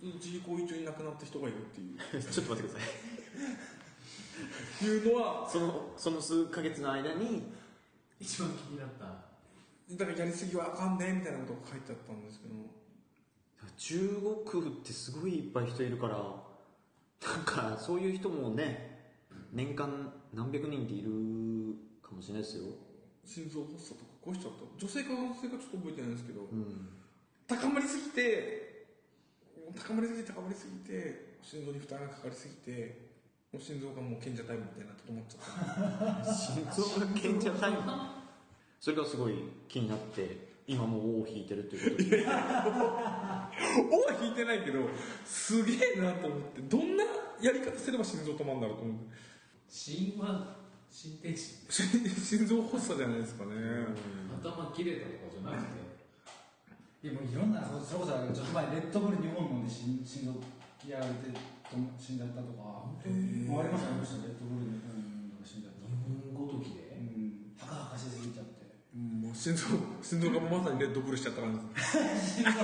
[0.01, 2.21] 自公委中に亡くなった人がいるっていう。
[2.21, 2.85] ちょっと待ってくださ
[4.83, 4.85] い。
[4.85, 7.43] いうのはそのその数ヶ月の間に
[8.19, 9.05] 一番気になった。
[9.95, 12.55] だからやりすぎはあかんねみたいなことが書いてあったんですけど。
[13.77, 14.21] 中
[14.51, 19.13] 国ってすごいいっぱい人いるからなんかそういう人もね
[19.51, 21.09] 年間何百人っている
[22.01, 22.63] かもしれないですよ。
[23.25, 26.89] 心臓発作とかこうしちゃった女性か男性かちょっと覚えてないんですけど、うん。
[27.45, 28.89] 高まりすぎて
[29.77, 33.13] 高まりすぎて高まりすぎて心臓に負担がかかりすぎて
[33.53, 36.33] もう心臓がもう賢者タイムみたいになって止まっちゃった。
[36.33, 37.77] 心臓が賢者タイム？
[38.81, 39.33] それがすごい
[39.67, 43.51] 気になって今もう尾を引いてるっていうことで尾は
[44.21, 44.89] 引いてないけど
[45.23, 47.03] すげえなと思ってどんな
[47.39, 49.35] やり方すれば心臓止まるんだろうと思って。
[49.67, 50.55] 死因は
[50.95, 53.51] 心停止心臓発作じゃないですかね、
[54.39, 57.11] 頭切れたとかじゃなくて。
[57.11, 60.39] でもいろんなそそれこそちょっと前レッドブル2本飲んで心心臓
[60.87, 66.95] やられてと死んじゃったとかありましたありましたレッドブル2本飲んで死んじゃった日本ごときで？
[66.95, 67.51] うん。
[67.59, 68.79] はかはかしすぎちゃって。
[68.95, 69.19] うん。
[69.27, 71.59] もう心臓心臓がまさにレッドブルしちゃった感じ。
[71.59, 72.55] です心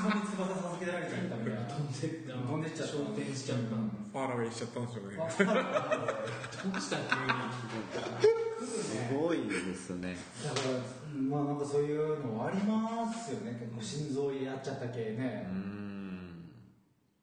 [0.00, 3.76] 臓に翼授けられちゃったみたいな飛んでった飛んでっちゃった昇天しちゃった
[4.12, 4.86] ファーラウェイしちゃったん。
[4.86, 6.96] ですよねどうした
[8.20, 8.28] 急
[8.66, 10.74] すごいですねだから
[11.20, 13.58] まあなんかそういうのありますよね。
[13.58, 15.46] 結構心臓やっちゃった系ね。
[15.50, 16.44] うん。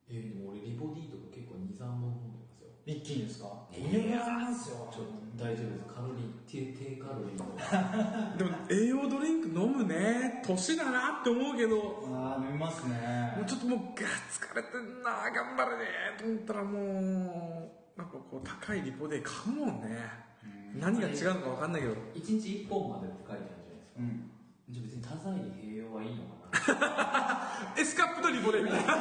[0.07, 2.69] にえでも俺リボディとか結構23本飲んでますよ。
[2.85, 5.85] 一気にですかいいやますよちょっと大丈夫です。
[5.87, 7.47] カロリー低低カロリーの
[8.37, 10.43] でも栄養ドリンク飲むね。
[10.45, 12.03] 年だなって思うけど。
[12.13, 13.33] ああ飲みますね。
[13.37, 15.31] もうちょっともうガ疲れてんな。
[15.31, 15.85] 頑張れね。
[16.17, 19.97] と思ったらもうなんかこう高いリポで買うもんね。
[20.75, 21.93] 何が違うのか分かんないけど。
[21.93, 23.99] 1日1本までって書いてあるじゃないですか。
[23.99, 24.31] うん。
[24.69, 26.73] じゃあ別に多彩に併用はいいのか
[27.75, 27.75] な。
[27.81, 28.61] エスカップとリポで。
[28.61, 28.93] みたいな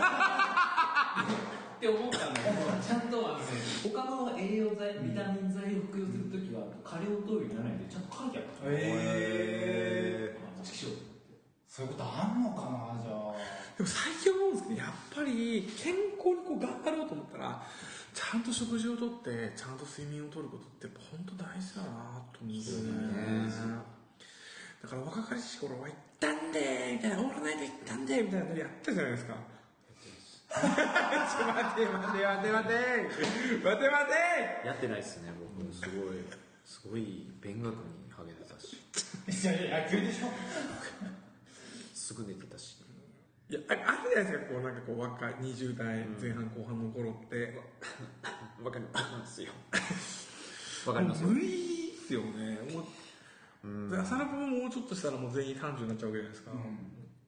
[1.78, 2.34] って思ったん。
[2.34, 3.44] だけどちゃんとあのね
[3.86, 10.86] 他の栄養剤ビタミン剤を服用するときは過量投与にならないんでちゃんと書いてあるええあもしきし
[11.68, 13.38] そういうことあんのかなじゃあ
[13.78, 17.62] でも最近思うんですけどやっぱり健康にこう頑張ろうと思ったら
[18.12, 21.82] ちゃんと食事をとってちゃんと睡眠をとることって本当大事だ。
[21.86, 22.58] なと思うん。
[22.58, 23.78] ですよね
[24.82, 29.34] だから若かりし頃は「行ったんで」みたいな「オールナイト行ったんで」みたいなのやったじゃないですか
[30.54, 32.50] ちょ待て待て待て。
[32.50, 32.68] 待て待
[33.68, 33.90] て。
[33.90, 35.72] 待てやってないっすね僕。
[35.72, 36.16] すごい
[36.64, 38.76] すごい勉学に励んでたし。
[38.76, 40.22] いやいや野球でし。
[40.24, 40.28] ょ
[41.94, 42.78] すぐ寝てたし。
[43.50, 47.58] いやああるじゃないですかこうなんかこう若い20代前半後半の頃って、
[48.62, 49.52] わかりますよ。
[50.86, 51.28] わかりますよ。
[51.28, 52.58] 無理っすよね。
[52.72, 52.86] も
[53.64, 56.50] う、で浅野君ももうちょっとしたらもう全員30になっちゃうわけじゃないですか、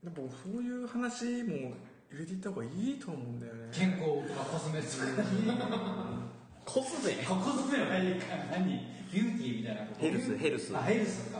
[0.04, 1.72] やっぱそういう話も
[2.12, 3.68] 入れていった方がいいと思うんだよね。
[3.72, 4.98] 健康とかコスメつ
[6.64, 8.66] コスメコスメは何か何？
[9.12, 10.00] ビューティーみたいなこと？
[10.00, 10.76] ヘルスヘルス。
[10.76, 11.38] あヘルスか、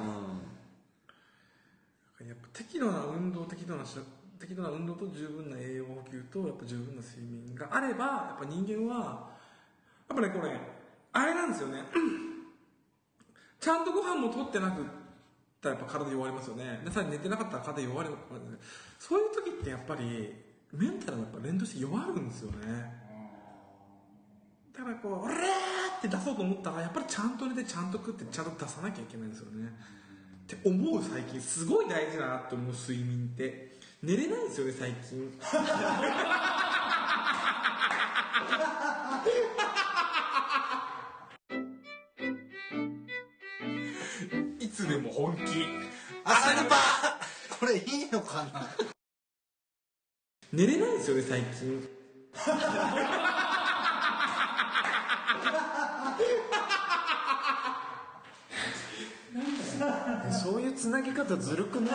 [2.26, 3.96] やっぱ適度な運動適度なし
[4.38, 9.30] 適度な運動と十分な栄養補給とやっぱ十分な睡眠があればやっぱ人間は
[10.08, 10.52] やっぱねこれ
[11.12, 11.82] あれなんですよね。
[13.60, 14.84] ちゃんとご飯も取ってなくっ
[15.60, 16.80] たらやっぱ体弱りますよね。
[16.84, 18.10] でさらに寝てなかったら体弱る
[18.98, 20.34] そういう時ってやっぱり
[20.72, 22.58] メンタルがやっぱ連動して弱るんですよね。
[24.76, 25.38] だからこう「俺ー!」
[25.98, 29.66] って出そうと思ったらやっぱりちゃんと寝てちゃんと食ってちゃんと出さなきゃいけないんですよね。
[29.66, 29.70] っ
[30.54, 31.40] って思う最近。
[31.40, 33.78] すごい大事だなって思う睡眠って。
[34.02, 35.38] 寝れないんですよね最近。
[44.58, 45.42] いつでも本気。
[46.24, 46.76] 朝ルパ
[47.58, 48.89] これいいのかな？
[50.60, 51.88] 寝れないんですよね最近。
[60.30, 61.94] そういうつなぎ方ずるくない？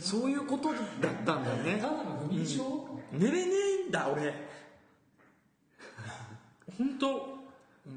[0.00, 1.78] そういうことだったんだね。
[1.80, 3.52] ただの不眠症、寝れね
[3.86, 4.32] えんだ俺。
[6.78, 7.42] 本当？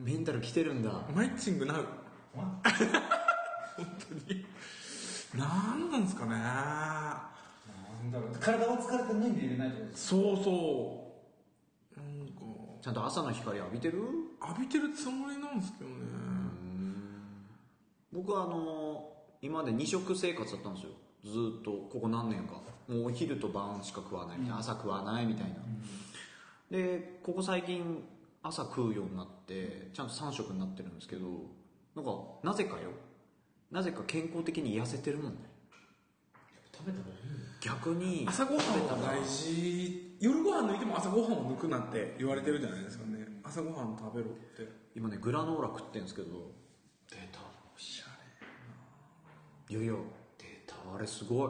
[0.04, 0.90] メンタル来てるんだ。
[1.16, 1.86] マイチングなう
[2.34, 4.44] 本当に。
[5.36, 7.35] なんなんですかね
[8.12, 11.14] だろう体は疲れてるのに寝れないってことですそうそ
[11.96, 12.00] う。
[12.00, 12.42] なんか。
[12.82, 14.00] ちゃんと朝の光浴びてる？
[14.42, 15.96] 浴びてるつもりなんですけどね。
[18.12, 20.92] 僕はあの今まで二食生活だったんですよ。
[21.24, 22.62] ずーっとここ何年か。
[22.88, 25.56] もうお昼と晩しか食わないみたいな、朝食わないみたいな、
[26.70, 28.04] でここ最近
[28.44, 31.26] 朝食うようになってちゃんと3食になってるんですけど
[31.96, 32.12] なんか
[32.44, 32.92] なぜかよ。
[33.72, 35.40] なぜか健康的に痩せてるもんね
[36.78, 37.22] 食べた方がいい
[37.62, 43.26] 逆に朝ごはんは大事夜ご飯抜いても朝ごはんを抜くなって言われてるじゃないですかね。
[43.44, 44.68] 朝ごはん食べろって。
[44.96, 46.52] 今ねグラノーラ食ってるんですけど。
[47.10, 47.40] 出た。
[47.76, 48.06] おしゃ
[49.74, 49.94] いやいや
[50.38, 50.76] 出た。
[50.96, 51.50] あれすごい。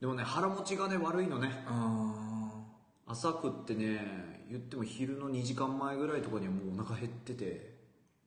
[0.00, 1.50] でもね腹持ちがね悪いのね。
[3.06, 7.78] 朝食ってね言っても昼の2時間前ぐらいとかにはもうお腹減ってて。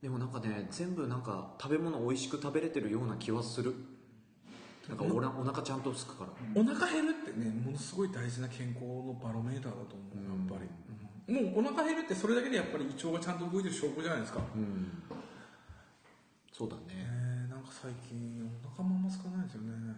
[0.02, 3.76] でもなんかね全部なんか食べ物美味しく食べれてるような気はする
[4.92, 6.32] なんかおなお腹ちゃんとすくから。
[6.54, 10.68] ーお腹減るってねものすごい大事な健康のバロメーターだと思うやっぱり、
[11.30, 11.54] うん。
[11.56, 15.02] もうお腹減るってそれだけでやっぱり胃腸がちゃんと動いてる証拠じゃないですか、うん。
[16.52, 16.82] そうだね。
[16.92, 19.96] えー、なんか最近お腹もあんま空かないですよね。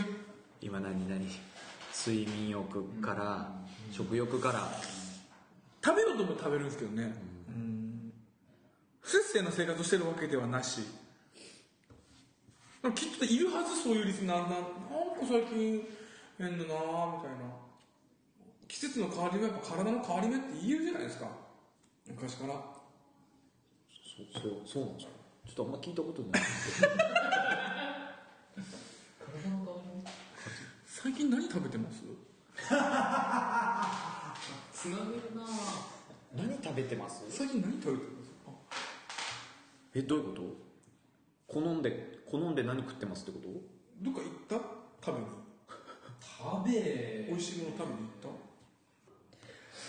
[0.62, 1.28] 今何何？
[1.92, 3.52] 睡眠欲から
[3.92, 4.66] 食欲から。
[5.84, 7.14] 食べようとも食べるんですけどね。
[7.48, 8.12] うん。
[9.00, 10.82] 不節制な生活をしてるわけではなし
[12.94, 14.70] きっといるはずそういうリスナーななんか
[15.28, 15.86] 最近
[16.38, 17.44] 変だなみたいな。
[18.66, 21.28] 季節の変わり目やっぱ体の変わり目って言えるじゃないですか。
[22.06, 22.54] 昔から。
[22.54, 25.10] そうそうそうなんですよ。
[25.46, 26.42] ちょっとあんま聞いたことない
[29.20, 30.10] 体の変わり目
[30.86, 32.02] 最近何食べてます？
[34.72, 35.44] つなげるな
[36.36, 38.30] 何食べてます最近何食べてます？
[38.46, 38.50] あ
[39.94, 40.42] えどういうこと？
[41.48, 43.48] 好んで好んで何食ってますってこと？
[44.02, 44.54] どっか行った？
[45.04, 45.26] 食べに。
[46.20, 47.26] 食べ。
[47.28, 48.30] 美味しいもの食べに行っ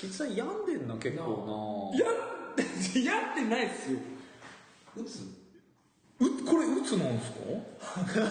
[0.02, 2.14] キツさん病んでんな結構たやっ
[2.56, 4.00] てやってないっすよ。
[4.98, 5.22] 打つ？
[6.20, 8.26] うこれうつなんですかなんですか？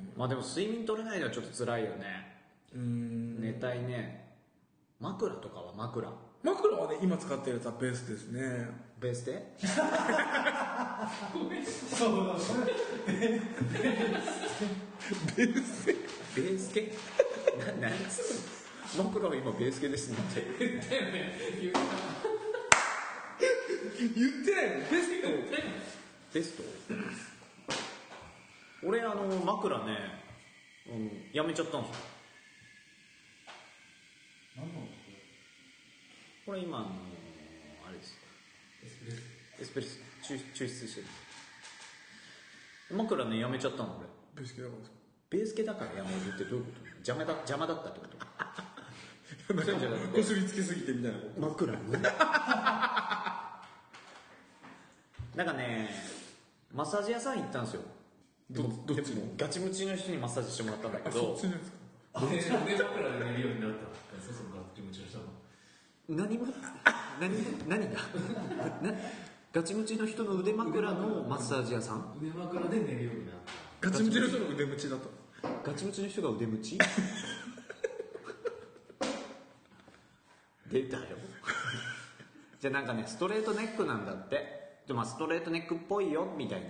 [0.16, 2.36] まあでも睡眠取れないのはちょっと辛いよね。
[2.74, 3.40] うーん。
[3.40, 4.36] 寝たいね。
[5.00, 6.06] 枕とかは枕
[6.42, 8.68] 枕はね今使ってるやつはベースですね。
[8.98, 9.52] ベースで？
[9.58, 9.66] そ
[11.44, 12.72] うだそれ
[15.36, 16.92] ベース系
[17.58, 18.20] な何つ
[18.94, 20.16] うの枕は今ベース系ですね。
[20.18, 20.42] って
[23.98, 24.78] 言ってないの？
[24.90, 25.28] ベースと？
[26.34, 26.62] ベスト
[28.86, 29.98] 俺あの枕ね、
[30.88, 32.04] うん、やめちゃったんですよ。
[34.56, 34.99] 何の？
[36.46, 36.86] これ今あの
[37.86, 38.16] あれです
[39.60, 39.96] エスプレッソ
[40.34, 41.06] 抽抽出してる。
[42.96, 44.06] 枕ねやめちゃったの俺。
[44.34, 44.96] ベース系だからですか？
[45.30, 46.86] ベース系だからやめるってどういうこと？
[46.96, 48.16] 邪魔だ邪魔だったってこと？
[49.54, 49.72] なくて
[50.18, 51.40] こすりつけすぎてみたいなこと。
[51.40, 51.98] 枕にな
[55.44, 55.90] んかね
[56.72, 57.82] マッサージ屋さん行ったんですよ。
[58.50, 59.22] どどっちの？
[59.36, 61.80] ガチムチの人にマッサージしてもらったんだけあそどっちのやつか。
[62.26, 62.50] で腕
[62.82, 63.86] 枕で寝るようになった
[64.20, 65.24] そうそうガッチムチの人の
[66.08, 66.46] 何も？
[67.20, 67.90] 何何が
[68.82, 68.92] な
[69.52, 72.14] ガチムチの人の腕枕のマッサージ屋さん？
[72.20, 73.32] 腕枕で寝るようにな。
[73.32, 73.34] っ
[73.80, 75.10] たガチムチの人の腕ムチだと。
[75.64, 76.78] ガチムチの人が腕ムチ
[80.70, 81.02] 出たよ。
[82.60, 84.60] じゃあなんかねストレートネックなんだって。
[84.86, 86.68] でまあストレートネックっぽいよみたいな。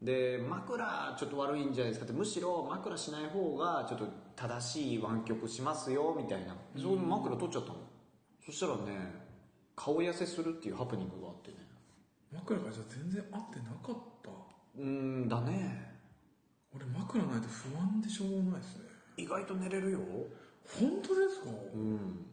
[0.00, 2.14] で枕ちょっと悪いんじゃないですかって。
[2.14, 6.56] むしろ枕しない方がちょっと正しい湾曲しますよみたいな。
[6.76, 7.76] そういう枕取っちゃったの
[8.44, 9.22] そしたらね
[9.76, 11.56] 顔痩せするっていうハプニングがあってね。
[12.32, 14.30] 枕がじゃあ全然合ってなかった。
[14.78, 15.92] うーんだね。
[16.74, 18.84] 俺枕ないと不安でしょうがないですね。
[19.16, 19.98] 意外と寝れるよ。
[20.64, 21.50] 本当ですか？
[21.74, 22.26] うん。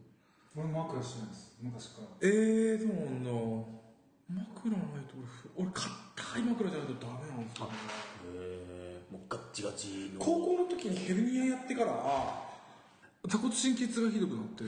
[0.56, 1.58] 俺枕してないです。
[1.62, 2.08] 昔から。
[2.22, 3.32] えー、そうなんだ。
[4.30, 7.72] 枕ないと俺ふ俺硬い枕じゃないとダメなんですよ、ね、
[8.38, 10.20] へえもうガッチガチの。
[10.20, 12.49] 高校の時にヘルニアやってから
[13.28, 14.64] 座骨神経痛がひどくなって。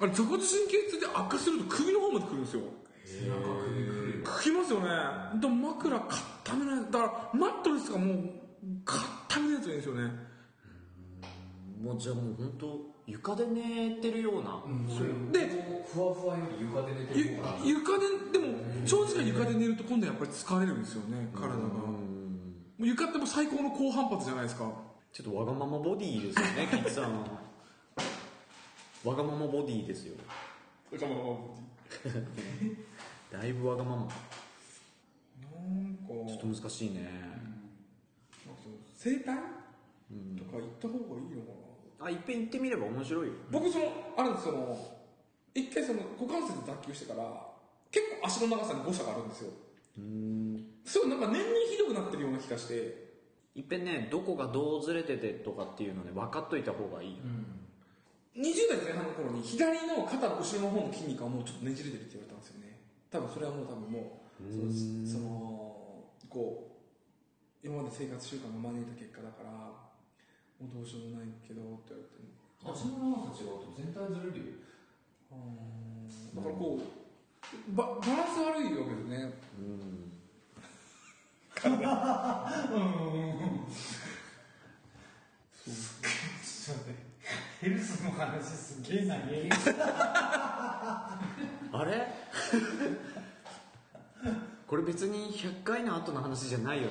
[0.00, 2.62] あれ座骨神経痛で悪化すると首の方まで来るんですよ。
[3.04, 4.86] 背中首くる来ますよね。
[4.86, 6.84] だから枕固めない。
[6.90, 8.18] だからマットレスがもう
[8.84, 10.10] 固めのやつがいいんですよね。
[11.82, 14.62] もうじゃあもう本当床で寝てるような、
[15.32, 15.48] で
[15.92, 18.54] ふわふわより床で寝てゆる床ででも
[18.86, 21.56] 長時間床で寝ると今度やっぱり疲れるんですよね体が。
[21.56, 21.98] も
[22.78, 24.72] う床ってもう最高の高反発じゃないですか
[25.12, 27.12] ちょっとわがままボディですよね キッさん
[29.04, 30.14] わがままボディですよ。
[30.92, 31.12] だから
[33.40, 34.02] だいぶわがまま。
[34.02, 34.14] なんか。
[36.28, 37.10] ちょっと難しいね、
[38.96, 39.30] 整体と
[40.44, 41.48] か行った方がいいのか
[41.98, 42.06] な。
[42.06, 43.32] あいっぺん行ってみれば面白いよ。
[43.50, 44.78] 僕そのあるんですその
[45.54, 47.24] 一回その股関節脱臼してから
[47.90, 49.50] 結構足の長さに誤差があるんですよ。
[50.84, 53.11] そうなんか年々ひどくなってるような気がして
[53.54, 57.16] いっぺんねどこがどうずれててとかっていうのね分かっといた方がいい、
[58.36, 62.80] 20代前半の頃に左の肩の後ろの方の筋肉がもうちょっとねじれてるって言われたんですよね。
[63.10, 64.72] 多分それはもう多分もうその
[65.04, 65.28] その
[66.30, 66.80] こ
[67.62, 72.24] う今まで生活習慣が招いた結果だからもうどうしようもないけどって言われて
[72.64, 74.64] 足の長さ違うと全体ずれるよ。
[75.28, 79.28] だからこうババランス悪いわけですね
[81.62, 81.86] ちょっと待
[86.72, 87.12] って
[87.60, 89.48] ヘルスの話すげえなげえ
[91.72, 92.08] あれ？
[94.66, 96.90] これ別に100回の後の話じゃないよね。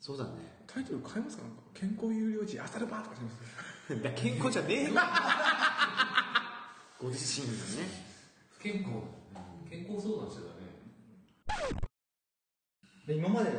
[0.00, 0.30] そうだね。
[0.66, 1.42] タイトル変えますか？
[1.42, 4.00] なんか健康有料児アサルバーとかします？
[4.02, 5.02] だ健康じゃねえわ
[6.98, 7.58] ご自身がね。
[8.56, 8.92] 不健康。
[9.68, 10.48] 健康相談してた
[11.74, 11.89] ね
[13.10, 13.50] で今まで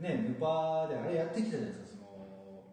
[0.00, 2.64] ねヌパであれやってきたじゃないですかその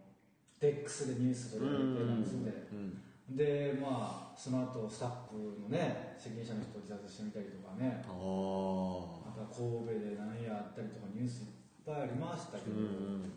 [0.60, 3.36] デックスでニュース取り上げてなんつってうん。
[3.36, 8.00] でまあその後スタッフのね責任者の人を自殺してみたりとかね。
[8.00, 13.32] また神戸で何やあったりとかニュースいっぱいありましたけど、うん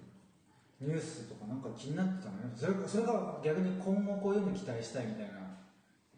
[0.79, 2.51] ニュースとかなんか気になってたのね。
[2.55, 5.43] それそれが逆に今後こういうの期待したいみたいな。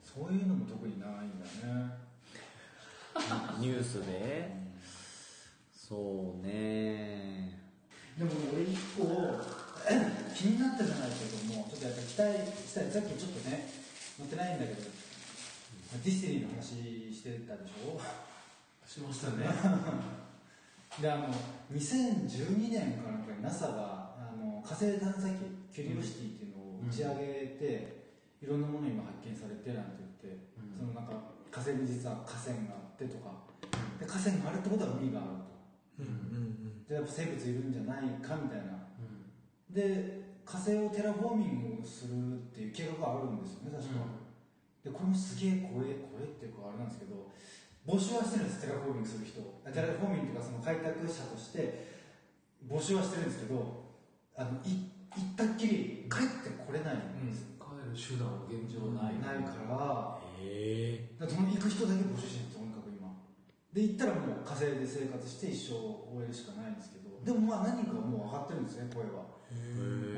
[0.02, 1.94] そういうのも特にないんだよね。
[3.62, 4.67] ニュースで
[5.88, 7.56] そうね。
[8.18, 9.40] でも俺一個
[10.36, 12.92] 気になったじゃないけどもちょっとやっぱ期待したい。
[12.92, 13.70] さっきちょっとね
[14.18, 17.96] 載ってないんだけどディスティニーの話してたでしょ？
[18.84, 19.48] しましたね。
[21.00, 21.30] であの
[21.72, 25.36] 2012年かなんかに NASA があの火星探査機
[25.72, 28.12] キュリオシティっていうのを打ち上げて、
[28.42, 30.44] いろんなもの今発見されてなんて言って、
[30.76, 31.14] そのなんか
[31.52, 33.32] 火星に実は河川があってとか、
[34.00, 35.47] で河川があるってことは海がある
[36.98, 38.74] やっぱ生物いるんじゃないかみたいな、
[39.70, 44.02] で火星をテラフォーミングするっていう計画があるんですよね確か、
[44.82, 47.30] でこれもすげえ怖え怖えっていうかあれなんですけど
[47.86, 49.40] 募集はしてるんですテラフォーミングする人。
[49.70, 51.88] テラフォーミングっていうかその開拓者として
[52.66, 53.94] 募集はしてるんですけど
[54.36, 59.22] あのい行ったっきり帰ってこれないんです、帰る手段は現状ない。
[59.22, 60.20] ないから。
[60.42, 61.14] へえ。
[61.20, 63.14] だからその行く人だけ募集してるんですとにかく今
[63.78, 65.78] で行ったらもう火星で生活して一生
[66.10, 69.38] 終えるしかないんですけどでもまあ何人かはもう上がってるんですね声は。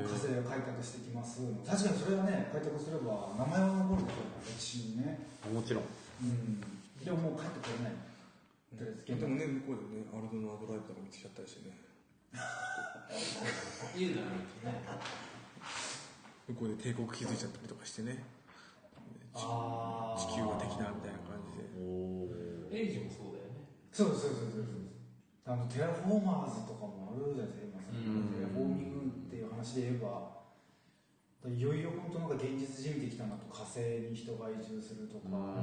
[0.00, 5.20] う火星を開拓してきます確かにそれはね開拓すれば名前は残るでしょう歴史にね。
[5.44, 5.92] もちろん。
[6.24, 6.64] うん。
[7.04, 8.00] でももう帰ってこれない。
[8.80, 9.20] とりあえず。
[9.20, 11.76] でもね向こうでねアルドナドライブとか見つけちゃったりしてね。
[13.92, 14.80] 家じゃないとね。
[16.48, 18.24] 向こうで帝国築いちゃったりとかしてね。
[19.36, 21.76] あ地球は敵だみたいな感じで。
[22.72, 23.29] エイジもそう
[23.92, 24.64] そうそうそうそう
[25.46, 30.40] あのテラフォーマーズとかもあるじゃないですか今さ、テラフォーミングっていう話で言えば。
[31.40, 35.56] いよいよ本当なんか現実じみてきたなと火星に人が移住するとか、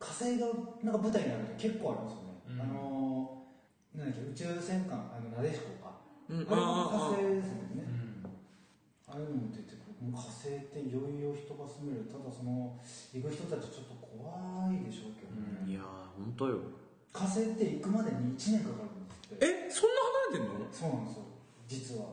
[0.00, 0.48] 火星が
[0.80, 2.64] なんか舞台になると結構ありますよね、うん。
[2.64, 3.44] あの
[3.92, 6.00] なんだっけ宇宙戦艦あのなでしこか、
[6.32, 6.48] うん。
[6.48, 8.32] あれも火星ですもんね、うん。
[9.04, 9.92] ああいうのも出てくる。
[10.08, 12.08] 火星っていよいよ人が住める。
[12.08, 12.80] ただその
[13.12, 16.64] 行く人たちちょっと怖いでしょうけどね、いやー本当よ
[17.16, 19.46] 火星って行くまでに1年かかるんですって。
[19.46, 19.96] えそんな
[20.36, 20.68] 離れてんの？
[20.70, 21.24] そうなんですよ
[21.66, 22.06] 実は。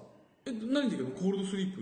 [0.46, 1.16] え何で言うの？
[1.16, 1.82] コールドスリープ？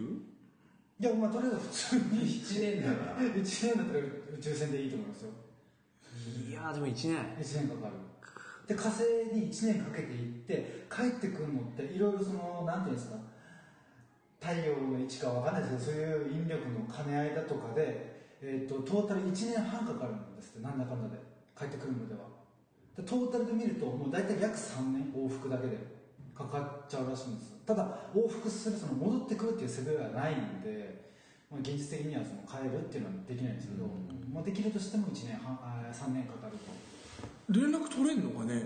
[0.99, 3.22] いやまあとりあえず普通に1年だから。
[3.22, 5.30] 1年だったら宇宙船でいいと思いますよ。
[6.49, 7.17] いやーでも1年。
[7.38, 7.93] 1年かかる。
[8.67, 9.03] で火星
[9.36, 13.17] に1年かけて行って帰ってくるのっていろいろそのなんていうんですか？
[14.41, 21.22] 太陽の位置かわかんないですけどそういう引力の兼ね合いだとかで、えー、とトータル1年半かかるんですってなんだかんだで。
[21.57, 22.22] 帰ってくるまでは
[22.98, 25.78] でトータルで見るともう大体約3年往復だけで
[26.36, 27.54] かかっちゃうらしいんです。
[27.66, 31.12] ただ往復するその戻ってくるっていうセグがないんで、
[31.50, 33.86] まあ、現実的にはその帰るっていうのはできないんですけど、
[34.34, 36.72] まあ、できるとしても1年半あ3年かかると。
[37.54, 38.64] 連絡取れんのかね？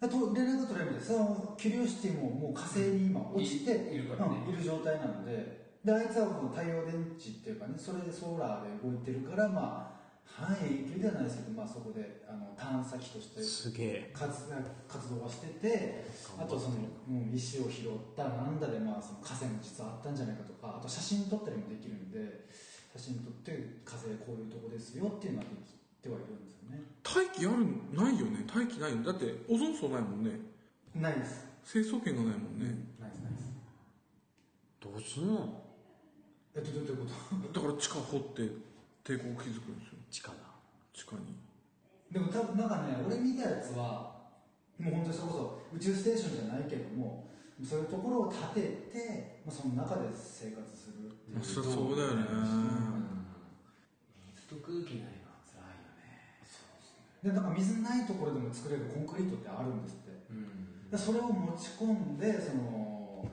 [0.00, 1.12] あと連絡取れるんです。
[1.12, 4.42] そのキュリオシティももう火星に今落ちて、いいるからね。
[4.48, 5.62] うんいる状態なので。
[5.84, 9.91] であいつはもう太陽電池っていうかねそれでソーラーで動いてるからまあ
[10.24, 10.58] 半永
[10.94, 13.42] 久ではないですけど、まあ、そこであの探査機として。
[13.42, 14.10] すげえ。
[14.12, 14.48] 活
[14.88, 16.04] 活動はしてて
[16.38, 16.76] あとその、
[17.08, 22.48] うん、石を拾ったなんだで、まあ、その河川も実はあったんじゃないかとかあと写真撮ったりもできるんで
[22.96, 26.82] 写真撮って火星こういうとこですよっていうのはできてはいるんですよね。
[27.02, 28.44] 大気あるないよね。
[28.46, 30.40] 大気ないよだってオゾン層ないもんね。
[30.94, 31.44] ないです。
[31.64, 32.66] 成層圏がないもんね。
[33.00, 33.52] ないですないです。
[34.80, 35.62] どうすんの？
[36.54, 36.72] えっと？
[36.72, 37.04] どういうこ
[37.52, 37.60] と？
[37.60, 38.42] だから地下掘って
[39.04, 40.36] 抵抗を築くんですよ地下だ。
[40.92, 41.40] 地下に。
[42.12, 44.12] でも多分なんかね俺見たやつは
[44.76, 47.32] もう本当にそれこそ宇宙ステーションじゃないけども
[47.64, 51.36] そういうところを建てて、まあ、その中で生活するっていう。
[51.36, 52.28] まあそうだよね。
[54.36, 56.44] 水と空気ないのは辛いよね。
[57.24, 60.12] でなんか水ないところでも作れるコンクリートってあるんですって。
[60.28, 60.90] うん。
[60.92, 63.24] でそれを持ち込んでその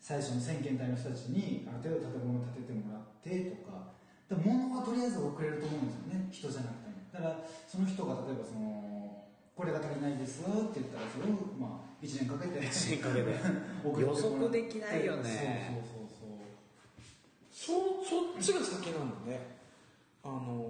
[0.00, 3.93] 最初の先遣隊の人たちにある程度建物を建ててもらってとか
[4.34, 6.28] で物はとりあえず送れると思うんですよね。
[6.30, 6.94] 人じゃなくても。
[7.12, 9.24] だからその人が例えばその
[9.54, 13.30] これが足りないですって言ったらそれをまあ1年かけて1年かけて。
[13.84, 15.70] 送ってもらって予測できないよね。
[15.70, 16.38] そうそうそう
[17.54, 18.02] そう。
[18.02, 19.54] そそっちが先なんだね。
[20.22, 20.60] あの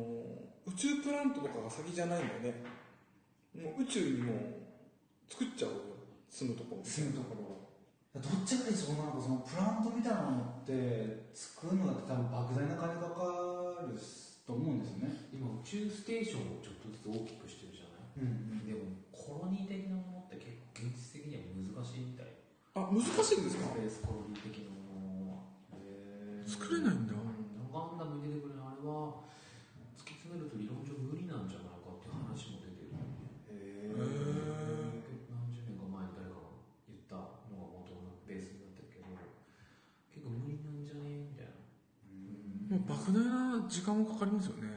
[0.66, 2.54] 宇宙プラントとかが先じゃないんだよね。
[3.54, 4.32] もう宇宙にも
[5.28, 5.80] 作っちゃおうよ。
[6.28, 7.63] 住むとこ住むところ
[8.14, 9.20] どっちが理想なのか？
[9.20, 13.98] そのプラントみたいなのって作るのだって多分莫大な金かかる
[14.46, 15.18] と思うんですよね。
[15.34, 18.22] 今宇宙ステーションをちょっとずつ大きくしてるじゃない？
[18.22, 21.42] うんでもコロニー的なものって結構現実的には
[21.74, 22.30] 難しいみたい。
[22.78, 23.74] あ難しいんですか？
[23.74, 24.78] スペースコロニー的なも
[25.26, 25.42] のは
[26.46, 27.34] 作れないんだうん
[27.74, 29.26] ガンダムに出てくるあれは
[29.98, 36.54] 突き詰めると理論上無理なんじゃないかっていう話も出てるへ何十年か前に誰かが
[36.86, 37.18] 言った
[37.50, 39.10] のが元のベースになってるけど
[40.14, 41.58] 結構無理なんじゃねみたいな
[42.74, 44.70] もう莫大な時間もかかりますよね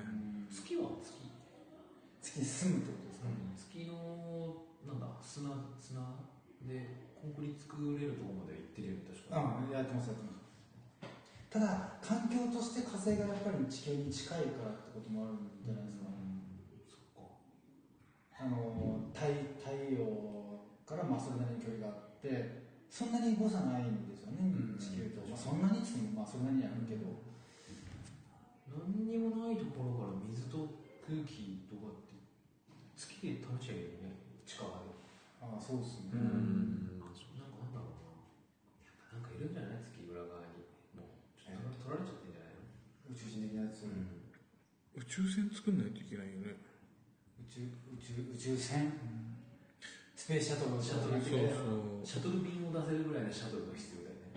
[0.50, 1.18] 月は月
[2.22, 6.02] 月に住むってことですか、月のなんだ砂砂
[6.66, 10.38] でコンクリ作れるところまで行ってるよね確かあやってますやってます
[11.50, 16.08] ただ環境として火星がやっぱり地球に近いからってこともあるんじゃないですか、
[16.88, 17.36] そっか。
[18.39, 19.28] あの太
[19.60, 24.80] 太陽からまあそれなりに距離があってそんなに誤差ないんですよね、うん。
[24.80, 27.28] 地球と、まあ、そんなにっつってもまあそれなりにあるけど、
[28.72, 32.16] 何にもないところから水と空気とかって
[32.95, 34.47] 月で試しちゃえばいいよね。
[34.47, 34.95] 地下で。
[35.43, 37.03] ああそうですね、うん。
[37.03, 37.12] なん。
[37.12, 38.16] かなんだろうな。
[38.88, 40.64] やっぱなんかいるんじゃない月裏側に
[40.95, 42.64] もうちょっと取られちゃってんじゃないの
[43.12, 46.57] 宇宙人的なやつ、宇宙船作んないといけないよね。
[47.38, 47.61] 宇宙
[47.93, 48.89] 宇宙宇宙船、
[50.15, 54.34] スペースシャトルをシャトルでそうシャトルビームを出せるぐらいのシャトルが必要だよね。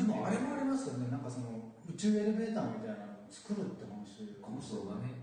[0.00, 1.12] でもあれもありますよね。
[1.12, 4.88] なんかその宇宙エレベーターみたいなのを作るって話か構もしれない。
[4.88, 5.20] 想がね。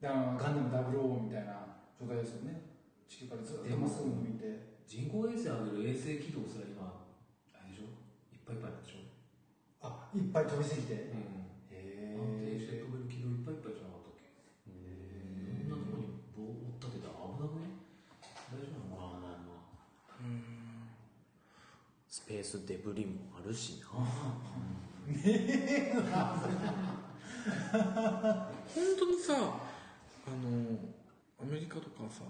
[0.00, 2.64] だからガンダム00みたいな状態ですよね。
[3.08, 4.76] 地球からずっとまっすぐ伸びて。
[4.86, 7.10] 人工衛星上げる衛星軌道すら今
[7.52, 7.90] あれでしょ？
[8.30, 9.02] いっぱいいっぱいなんでしょ？
[9.82, 11.10] あいっぱい飛びすぎて。
[11.12, 11.45] うん
[12.16, 14.20] へ安定して飛べる軌道いっぱいいっぱいじゃなかったっけ？
[14.72, 14.74] い
[15.68, 16.46] ろんなとこに棒を
[16.80, 17.68] 立てたら危なくね
[18.50, 19.26] 大丈夫なのかな？
[22.08, 23.86] スペースデブリもあるしな。
[23.94, 24.06] 本
[28.98, 29.34] 当にさ
[30.26, 30.36] あの
[31.40, 32.22] アメリカとかさ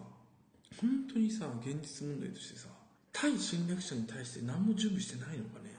[0.79, 2.69] 本当にさ現実問題としてさ
[3.13, 5.71] 対侵略者に対して何も準備してないのかね？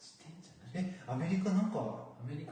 [0.00, 1.76] してんじゃないえアメリカなんか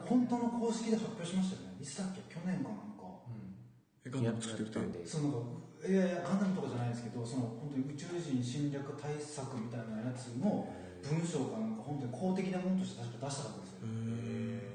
[0.06, 1.78] 本当の公式で発表しましたよね。
[1.80, 2.20] いつだっけ？
[2.28, 3.22] 去年かなんか。
[3.26, 3.56] うん。
[4.04, 10.70] えガンダム作ってるってんでそのいやいやガンダムとかじゃないですけどその本当に宇宙人侵略対策みたいなやつの
[11.02, 13.88] 文章かなんか本当に公的なものとして確か出したはずですよ。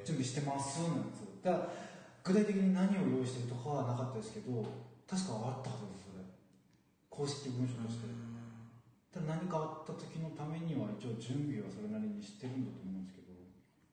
[0.03, 1.69] 準備してますなんですよだから
[2.23, 4.63] 具体的に何を用意してるとかはなかったですけど
[5.07, 6.23] 確かあったはずですそれ。
[7.11, 8.07] 公式文書として。
[9.11, 13.31] ただ何かあった時のためには一応準備はそれなりにしてるんだと思うんですけど。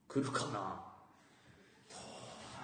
[0.07, 0.93] 来るかな？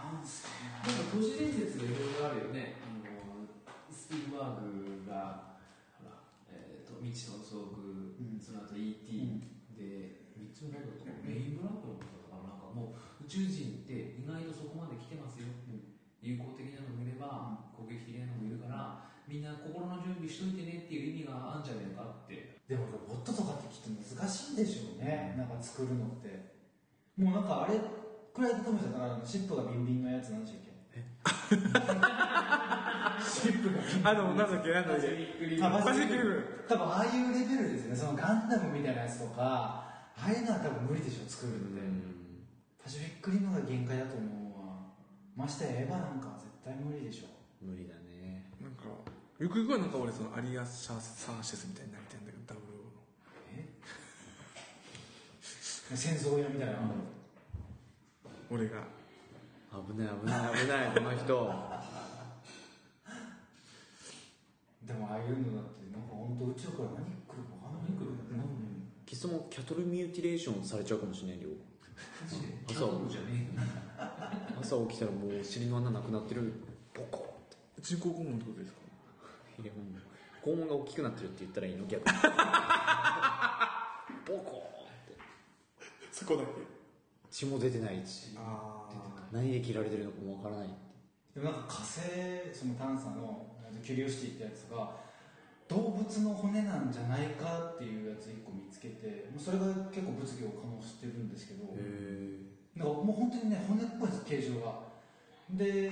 [0.01, 2.81] なんすかなんか都市伝説がいろいろあるよね。
[2.81, 3.45] あの
[3.93, 5.61] スピルバーグが
[6.01, 8.41] ほら、えー、と未知の遭遇、ん。
[8.41, 9.45] その後 E.T.
[9.77, 15.53] で、3つ目なんだとメインブラックのことだからなんかもう宇宙人って意外とそこまで来てますよ、
[16.25, 22.61] 友好的なのもいれば攻撃的なのもいるからみんな心の準備しといてねっていう意味があるんじゃないかって。
[22.67, 26.55] でもロボットとかってきっと難しいんでしょうね、なんか作るのって。
[27.19, 27.77] もうなんかあれ
[28.35, 30.71] くらいだと思うんあの尻尾がビンビンのやつなんでしたっけ
[33.23, 33.61] 尻尾
[34.03, 34.71] があのなんだっけ？
[34.71, 35.07] なんだっけ？
[35.63, 37.97] あバジクル多分ああいうレベルですよね。
[37.97, 39.87] そのガンダムみたいなやつとか。
[40.21, 41.81] ああいうのは多分無理でしょ作るって、
[42.85, 44.93] パシフィックリムが限界だと思うわ。
[45.35, 47.29] ましてやエヴァなんかは絶対無理でしょ。
[47.65, 48.53] 無理だね。
[48.61, 48.85] なんか
[49.39, 53.01] ゆくゆくはなんか俺そのアリア・シャサーシェスみたいになりたいんだけどダブルオー
[55.91, 56.85] の戦争屋みたいな、
[58.51, 58.83] 俺が。
[59.73, 61.27] 危ない危ない危ないこの人。
[64.83, 68.11] でもああいうのだってなんか本当宇宙から何来るか分かんない来る
[69.07, 71.49] キスもキャトルミューティレーションされちゃうかもしれないよ。
[72.69, 73.51] 朝じゃね
[74.61, 76.53] 朝起きたらもう尻の穴なくなってる。
[76.93, 77.23] ポコっ
[77.77, 77.83] て。
[77.83, 78.81] 人工肛門ってことですか？
[79.63, 82.15] いやもう肛門が大きくなってるって言ったらいいの逆に。
[84.27, 85.15] ポコって。
[86.11, 86.80] そこだけ？
[87.31, 88.89] 血も出てないしあ
[89.33, 90.69] 何で切られてるのかもわからない
[91.35, 92.01] でもなんか火星
[92.53, 93.47] その探査の
[93.85, 94.91] キュリオシティってやつが
[95.69, 101.65] 動物の骨なんじゃないかっていうやつ1個見つけてもうそれが結構物議を醸してるんですけど
[102.77, 104.91] なんかもう本当にね骨っぽいです形状が。
[105.51, 105.91] で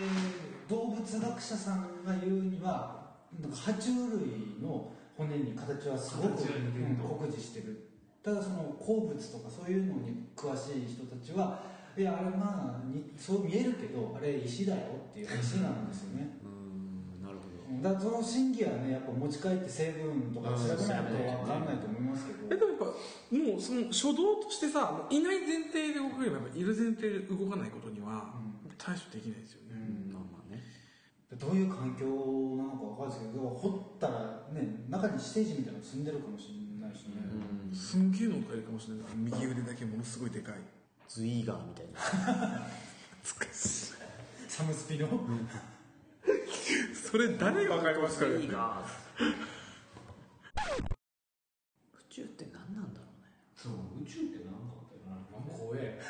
[0.69, 3.09] 動物学者さんが言うには
[3.41, 7.88] なんか爬虫類の骨に形はすごく酷似してる
[8.23, 11.63] ただその鉱物とかそういうのに詳しい人たちは
[11.97, 16.39] いやあれまあにそう見えるけどあれ石だよっていう話なんですよね。
[16.45, 20.85] うんなるほうんだからその真偽はねやっぱ持ち帰って成分とか調べないと
[21.43, 22.55] 分かんないと思いますけど。
[22.55, 28.35] えでもやっぱもうその初動としてさもういない前提で動くよりもやっぱいる前提で動かないことには
[28.79, 29.75] 対処できないですよね、
[30.07, 30.63] どまあまあね。
[31.35, 32.07] どういう環境
[32.55, 36.58] なのか分かんないですけど掘ったらね中にステージみたいなの住んでるかもしれない
[36.95, 37.17] しね、
[37.75, 40.55] すんげえのがいるかもしれない右腕だけものすごいでかい。
[41.09, 41.99] ズイーガーみたいな。
[44.47, 45.09] サムスピの、
[46.95, 48.33] それ誰が分かりますかね？
[48.39, 48.89] ズイーガー。
[51.95, 53.31] 宇宙って何なんだろうね。
[53.55, 53.73] そう
[54.03, 56.01] 宇宙って何なんだよな怖え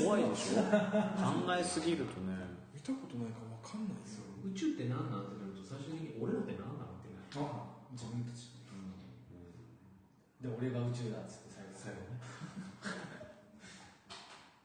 [0.00, 0.62] 怖いでしょ？
[0.62, 2.32] 考えすぎるとね。
[2.72, 7.44] 見たことないから分かんないですよ宇宙って何なんってなると最終的に俺らって何なのってなる。
[7.44, 8.53] あ自分たち
[10.44, 12.04] で俺が宇宙だっつって最後。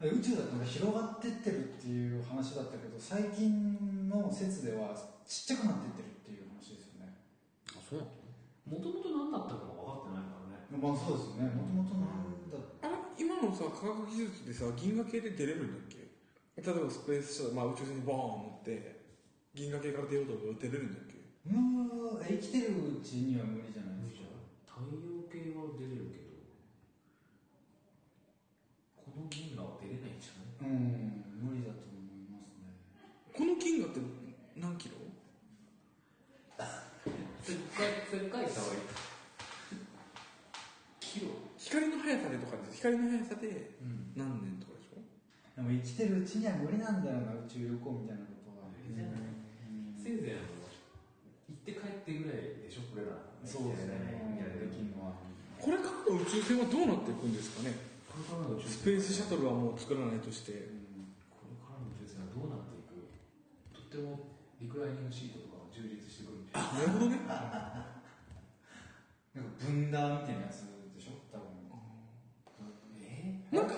[0.12, 7.16] 宇宙だとなんか広がってってるっていう話だったけど最近の説ではちっちゃくなってってるっていう話ですよね。
[7.72, 8.12] あそうなの？
[8.80, 10.68] もともと何だったのか分かってないからね。
[10.80, 11.52] まあそうですよね。
[11.56, 12.60] もともとなんだ。
[12.84, 16.00] あれ今のさ科学技術でさ銀河系で出れるんだっけ？
[16.60, 19.00] 例えばスペースシャトル、まあ、宇宙船にボーン乗って
[19.56, 21.16] 銀河系から出ようと思出れるんだっけ？
[21.48, 24.30] うー生きてるうちには無理じゃないですか
[24.68, 26.30] 太陽系は出れるけど
[28.96, 32.76] この銀河は出れないんじゃないうん無理だと思いますね
[33.34, 34.02] この銀河って
[34.58, 34.96] 何キロ
[37.42, 38.82] それ一回それ書いた方がいい
[41.00, 41.28] キロ
[41.58, 43.76] 光の速さでとかです光の速さで
[44.16, 48.72] 何年とかでしょ、でも生きてるうちには無理なんだよな宇宙旅行みたいなことは。
[50.00, 50.64] せいぜいあの
[51.52, 52.88] 行って帰ってぐらいでしょ？
[52.88, 53.20] これら。
[53.44, 54.40] そうですね。
[54.40, 55.12] いやできできるのは
[55.60, 57.76] これからの宇宙船はどうなっていくんですかね？
[58.08, 60.72] これからの宇宙スペースシャトルはもう作らないとして。
[61.36, 62.96] これからの宇宙船はどうなっていく？
[63.76, 66.56] とってもリクライニングシートとかが充実してくるんで。
[66.56, 67.20] なるほどね。
[69.36, 70.64] なんか分断みたいなやつ
[70.96, 71.46] でしょ多分
[72.98, 73.70] えなん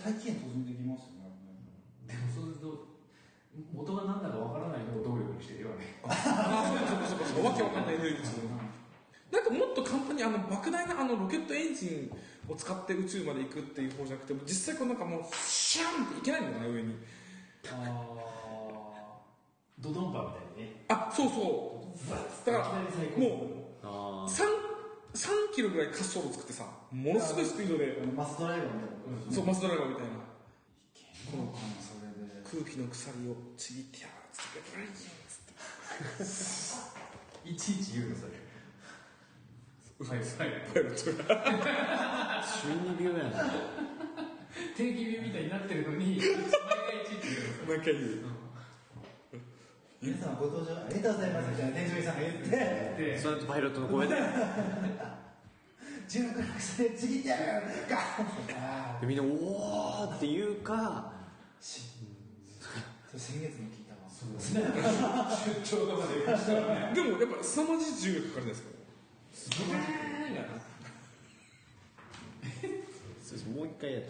[0.00, 1.36] かあれ大気圏突入できますよね
[2.08, 2.88] でもそうすると
[3.74, 6.00] 元が何だかわからないのを動力にしてるよね。
[6.04, 8.70] ああそうかそうかそうわけわかんないエネルギーですよね
[9.30, 16.96] なんかもっと簡単にあの莫大なあのロケットエンジンを使って宇宙まで行くっていう方じゃなくても実際こうなんかもうシャンっていけないんだよね上に。
[17.66, 18.06] あ
[19.78, 20.84] ドドンパみたいにね。
[20.88, 22.46] あそうそう。
[22.46, 22.64] だから
[23.18, 23.28] も
[23.82, 24.44] うあ 3,
[25.14, 28.90] 3キロぐらい滑走路作ってさものすごいスピードであのマスドライバーみたい
[29.26, 29.34] な。
[29.34, 30.12] そうマスドライバーみたいな。
[31.30, 32.40] そうかなそれで。
[32.46, 34.62] 空気の鎖をちぎってやるっつって。
[34.70, 35.02] ブラインっつ
[36.78, 38.38] っていちいち言うのそれ。
[40.00, 43.50] はいはいパイロットがあ中二病やな。
[44.76, 46.32] 定期便みたいになってるのに毎回
[47.02, 47.76] いちいち言うの。
[47.76, 48.24] 毎回言う
[50.02, 54.16] 皆さんご搭乗ありがとうございますみたいな添乗員さんが言ってでその後パイロットの声で。
[56.08, 57.36] ち重力なくして次行ってや
[59.00, 61.12] るみんな「おー!」って言うか
[61.60, 61.82] し
[63.16, 64.00] 先月も聞いたわ
[65.30, 66.94] 出張とかでしたらね。
[66.94, 68.64] でもやっぱ凄まじい重力かかるじゃない
[69.30, 69.54] ですか。
[69.54, 69.78] すごい
[73.22, 74.08] そうそうもう一回やって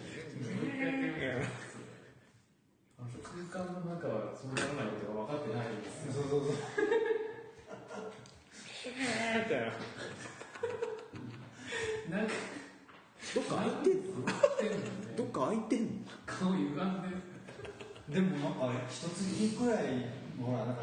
[2.97, 6.51] あの空間の中はそうならないことが分かってないですそうそうそう
[8.91, 8.97] み
[9.45, 9.65] たいな
[12.11, 12.33] なんか
[13.33, 14.11] どっか開いてんの
[15.15, 15.89] どっか開いてんの
[16.25, 19.83] 顔歪んででもなんか一月くらい
[20.39, 20.81] ほらなんか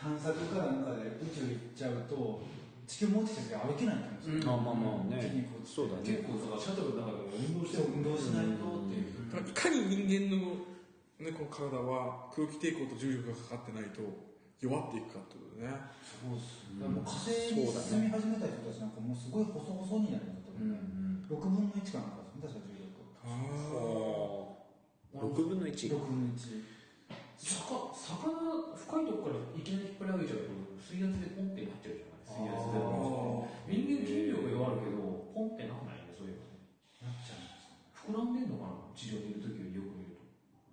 [0.00, 2.42] 探索かなんかで宇宙行っちゃうと
[2.90, 5.46] 地球持ってきた時歩けないんですよ、あまあまあね。
[5.62, 6.10] そうだね。
[6.10, 10.66] 結構さシャトルの中でも運動してそう運動しないとっていう、だからいかに人間の、
[11.22, 14.02] ね、この体は空気抵抗と重力がかかってないと
[14.58, 15.70] 弱っていくかってことでね。
[16.02, 20.82] そうっすだからもう火星に進み始めた人たちなんかもうすごい細々になりましたもんね、
[21.30, 23.06] 6分の1かなんかですね確か重力。
[23.22, 23.30] あ
[25.14, 26.66] 6分の1 6分の1
[27.38, 30.69] 魚魚深いとこからいきなり引っ張り上げちゃうと？
[30.80, 32.80] 水圧でポンってなっちゃうじゃない水圧で。
[33.70, 36.66] 人間筋力弱るけどポンってなんないねそういえばね
[37.04, 37.60] なっちゃうんで。
[37.60, 38.40] す膨らんで。
[38.42, 40.24] んのかな地上にいる時よりよく見ると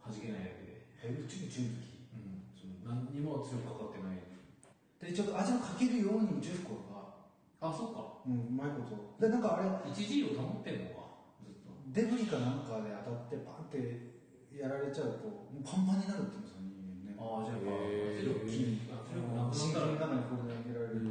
[0.01, 0.87] 弾けないだけで。
[1.03, 1.77] え宇宙重力
[2.15, 5.13] うんその何にも圧力かかってないで。
[5.13, 7.13] ちょっと味をかけるように重力が
[7.61, 9.29] あそっかうんうまいことで。
[9.29, 12.89] なんかあれ 1G を保ってんのかずっとデブリかなんかで。
[13.05, 14.17] 当たってバンって
[14.57, 16.49] やられちゃうともうパンパンになるって言うんで。
[16.49, 16.73] すよ人
[17.05, 21.07] 間ねああじゃあへー圧力筋圧力なく心なったら臓の中にこう投げられると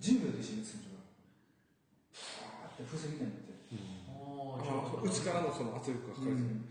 [0.00, 0.62] 10秒で死ぬん。
[0.62, 0.92] ですよ
[2.12, 3.58] バーって風船みたいになって
[4.08, 4.22] あ
[4.58, 6.68] ああ内からのその圧力がかかる、うん。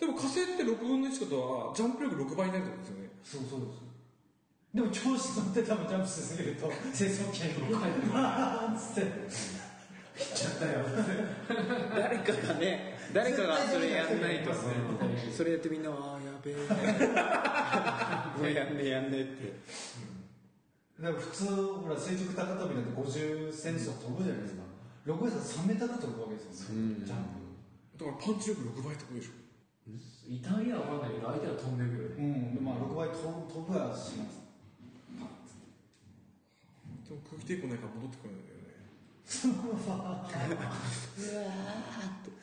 [0.00, 3.82] でも火星って6分の1ことはジャンプ力6倍になるってことですよねそうそうです
[4.74, 9.54] でも調子乗って多分ジャンプしすぎると成層圏にバーンっつって
[10.34, 10.84] ちゃったよ
[11.94, 14.56] 誰かがね誰かがそれやんないとね
[15.30, 16.56] それやってみんなはあーやべえ
[18.42, 18.76] もうやん。
[18.76, 19.54] ねえやんねえって
[21.00, 24.62] だから普通ほら垂直高跳びなんて50センチとか飛ぶじゃないですか
[25.06, 27.22] 6倍だと3メーターが飛ぶわけですよね、ジャン
[27.98, 29.32] だからパンチ力6倍ってことでしょ
[30.26, 34.42] 痛みは分かんないけど相手は飛んでくるプうんまあ6倍飛ぶはします。
[37.04, 38.53] でも空気抵抗ないから戻ってこないんだよ
[39.24, 39.40] ね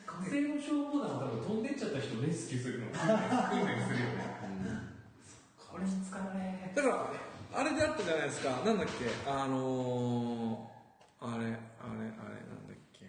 [0.04, 2.86] 火星の消防団は多分飛んでっちゃった人をレスキューするの。
[2.86, 4.22] 訓練するよね
[5.56, 7.12] これに使わねだから
[7.54, 8.78] あれであったじゃないですかなん。
[8.78, 8.92] だっけ
[9.26, 12.66] あのー、あれあれあれなん。
[12.68, 13.06] だっけ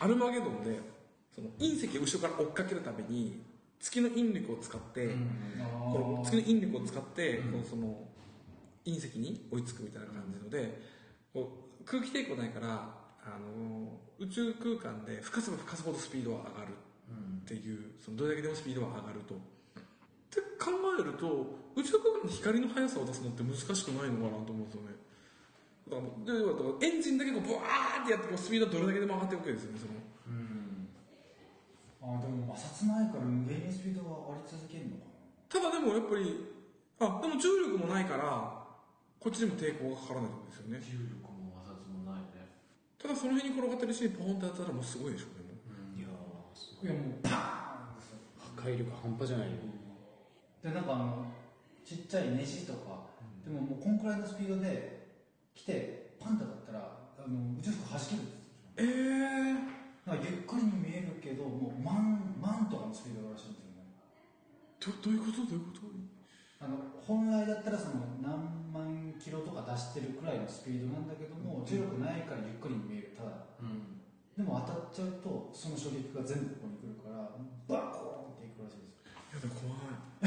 [0.00, 0.80] アルマゲドンで
[1.34, 3.42] その隕石を後ろから追っかけるために
[3.78, 5.10] 月の引力を使って、
[5.92, 8.08] この月の引力を使って、このその
[8.86, 10.80] 隕石に追いつくみたいな感じので、
[11.34, 12.66] こう空気抵抗ないから、
[13.24, 19.34] あのー宇宙空間で深さが深さほどスピードは上がるっていう、そのどれだけでもスピードは上がると。
[19.34, 19.38] っ
[20.32, 24.96] て考えると宇宙空間の光の速さを出すのって難しくないのかなと思うんですよね。
[25.88, 29.92] だからエンジンだけこうブワーってやってこうスピードどれだけでも上がっていくわけですよねその。
[32.16, 35.12] あでも摩擦ないから無限にスピードが上がり続けるのか
[35.50, 36.40] ただでもやっぱり
[37.00, 38.64] あでも重力もないから
[39.20, 40.80] こっちにも抵抗がかからないってことですよね。
[40.80, 41.25] 重力
[43.00, 45.54] ただその辺に転がってる石にポンってやったらもうすごいでしょうねも。
[46.82, 46.96] ういやない。
[46.96, 49.56] やもうパーンですよ破壊力半端じゃないよ。
[50.64, 51.26] でなんかあの
[51.84, 53.06] ちっちゃいネジとか、
[53.44, 55.06] でももうこんくらいのスピードで
[55.54, 58.40] 来てパンって当たったらあの宇宙服弾けるんですよ
[58.78, 63.86] ええなんかゆっくりに見えるけどもう万万とかのスピードらしいんですよね。
[64.82, 65.46] どどういうこと？
[65.46, 65.85] どういうこと？
[66.60, 66.76] あの
[67.06, 73.30] 本来だったらその何万キロとか出してるくらいのスピードなんだけども重力ないからゆっくりに見えるただ
[73.60, 74.00] うん。
[74.36, 77.30] でも当たっちゃうとその衝撃が全部ここに来るから
[77.68, 79.78] バコーンっていくらしいですいやでも怖い。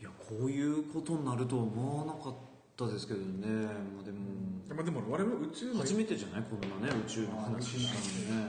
[0.00, 2.34] いやこういうことになると思わなかっ
[2.76, 3.46] たですけどね、
[3.96, 4.18] まあ、でも。
[4.74, 6.42] まあでも我々は宇宙の初めてじゃない？
[6.42, 8.48] こんなね宇宙の話したのね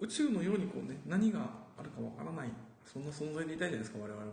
[0.00, 1.40] 宇宙のようにこうね何が
[1.78, 2.50] あるかわからない
[2.84, 4.32] そんな存在でいたいじゃないですか我々も。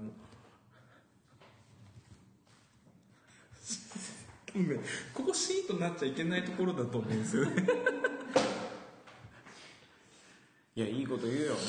[5.13, 7.51] ここシーンとなっちゃいけないところだと思うんですよね。
[10.77, 11.59] いやいいこと言うよね、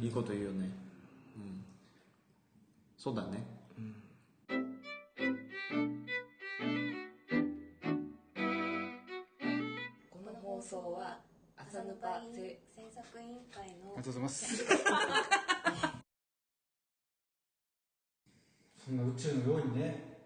[0.00, 0.70] いいこと言うよね。
[1.36, 1.64] うん。
[2.96, 3.59] そうだね
[11.72, 12.58] 朝ぬぱ制
[12.92, 14.56] 作委員会のありがとうございます。
[14.56, 14.64] そ
[18.86, 20.18] そんな宇宙のようにね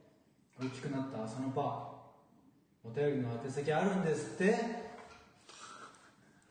[0.58, 1.92] 大きくなった朝のパ
[2.82, 4.54] お便りの宛先あるんですって。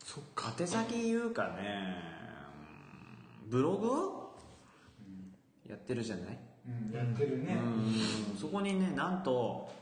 [0.04, 1.96] そっか宛先言うかね。
[3.46, 3.88] うんブログ、
[5.68, 6.38] やってるじゃない？
[6.68, 7.54] うんやってるね。
[8.32, 8.38] うん。
[8.38, 9.72] そこにねなんと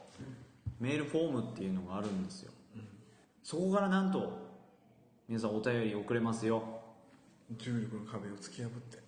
[0.81, 2.53] メールフォームっていうのがあるんですよ、
[3.45, 4.42] そこからなんと
[5.29, 6.81] 皆さんお便り送れますよ。
[7.53, 8.99] 重力の壁を突き破って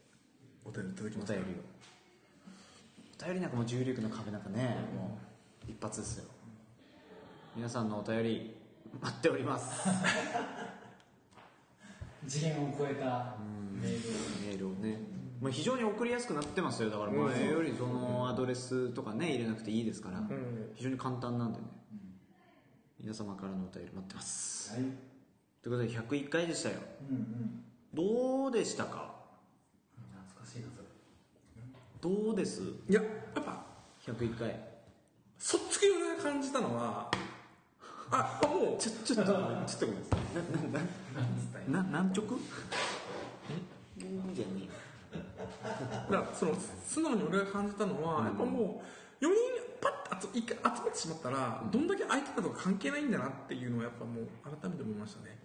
[0.65, 1.57] お便りいただきますお便りを。
[3.21, 5.19] お便りなんかもう重力の壁なんかねも
[5.69, 6.25] う一発ですよ。
[7.57, 8.55] 皆さんのお便り
[9.01, 9.87] 待っております。
[12.27, 13.35] 次元を超えた
[13.73, 13.99] メール
[14.47, 14.99] メールをね、
[15.43, 16.91] まあ、非常に送りやすくなってますよ。
[16.91, 20.23] だから前よりそのアドレスとかね入れなくていいですから、
[20.75, 21.67] 非常に簡単なんでね、
[23.01, 24.75] 皆様からのお便り待ってます。
[24.75, 25.14] はい
[25.65, 26.75] ということで101回でしたよ。
[27.11, 27.65] うんうん。
[27.95, 29.15] どうでしたか？
[30.13, 30.89] 懐かしいなそれ。
[32.03, 32.61] どうです？
[32.61, 33.09] いやや
[33.41, 33.65] っぱ
[34.07, 34.61] 101回
[35.39, 37.11] そっち系俺が感じたのは
[38.11, 39.79] あもうちょちょっとちょっとごめんなさ
[41.67, 41.71] い。
[41.73, 42.41] なななな何直ん
[44.35, 44.69] じゃね
[46.11, 46.55] だからその
[46.87, 48.83] 素直に俺が感じたのは、やっぱも
[49.21, 49.35] う4人
[49.81, 50.29] パッと
[50.95, 54.27] ってしまったら、どんだけ相手だとか関係ないんだなっていうのはやっぱもう
[54.61, 55.39] 改めて思いましたね。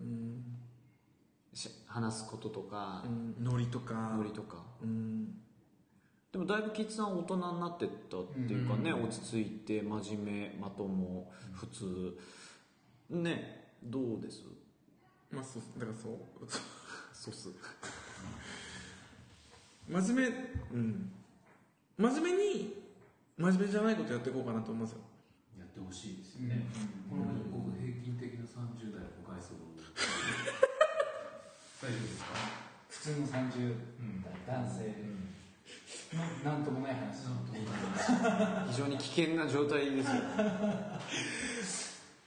[0.00, 0.44] うん。
[1.86, 3.34] 話すこととかうん。
[3.44, 4.14] ノリとか。
[4.16, 4.64] ノリとか。
[4.82, 5.26] うん。
[6.32, 12.16] でもだいぶキッズさん大人になってったっていうかね、落ち着いて真面目まとも普通。
[13.10, 14.42] ねどうです？
[15.30, 16.16] まあそうだからそう？
[17.12, 17.48] そうっす。
[19.88, 20.36] 真面目
[20.72, 21.12] うん。
[21.98, 22.82] 真面目に
[23.38, 24.98] 真面目じゃないことやっていこうかなと思いますよ。
[25.58, 26.66] やってほしいですよね、
[27.08, 29.56] この僕平均的な30代の誤解数
[31.80, 32.28] 大丈夫ですか？
[32.88, 33.74] 普通の30
[34.22, 34.94] 代男性
[36.12, 37.24] のなんともない話。
[38.70, 40.12] 非常に危険な状態ですよ。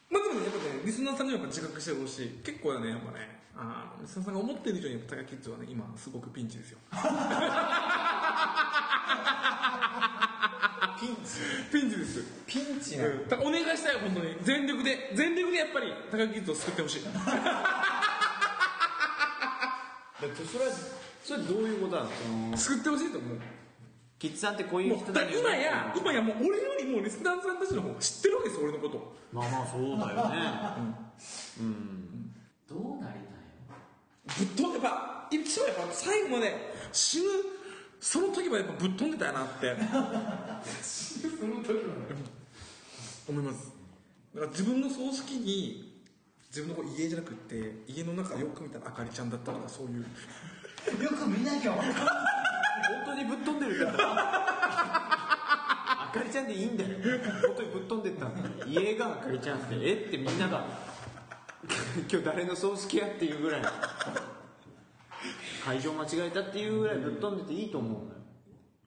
[0.10, 2.30] まあでもねやっぱねリスナーさんにはやっぱ自覚してほしい。
[2.44, 3.46] 結構ねやっぱね。
[3.58, 6.80] あのリスナーさんが思ってる以上にやっぱタカキッズはね今すごくピンチですよ
[11.06, 11.32] ピンチ。
[11.72, 12.24] ピンチです。
[12.48, 13.30] ピンチうん。
[13.30, 14.36] だからお願いしたい本当に。
[14.42, 15.12] 全力で。
[15.14, 17.04] 全力でやっぱりタカキッズを救ってほしい。
[17.06, 17.14] だっ
[20.30, 20.72] てそれは
[21.24, 22.10] それどういうことなの？
[22.58, 23.38] その救ってほしいと思う。
[24.18, 29.16] キッズさんってこういうもうだ人だよ今や今やもう俺よりもリスナーさんたちの方が知ってるわけですよ俺のこと。
[29.32, 30.36] まあまあそうだよね。
[31.60, 32.34] うん。
[32.68, 37.26] どうなりたいぶっ飛んでやっぱ一番やっぱ最後まで死ぬ
[38.06, 39.76] その時までやっぱぶっ飛んでたよなって。
[40.80, 41.80] その時は
[43.28, 43.72] 思います。
[44.36, 46.04] だから自分の葬式に
[46.50, 50.04] 自分の家じゃなくって家の中よく見たらあかりちゃんだったとかそういう。
[51.04, 51.72] よく見なきゃ。
[51.72, 52.06] 分かんない
[53.06, 54.14] 本当にぶっ飛んでるんだったら
[56.04, 56.90] あかりちゃんでいいんだよ。
[57.48, 60.06] 本当にぶっ飛んでったんだ家があかりちゃんってえ？
[60.10, 60.64] ってみんなが
[62.08, 63.62] 今日誰の葬式やっていうぐらい
[65.66, 68.06] 会場間違えたっていうぐらいぶっ飛んでていいと思うのよ。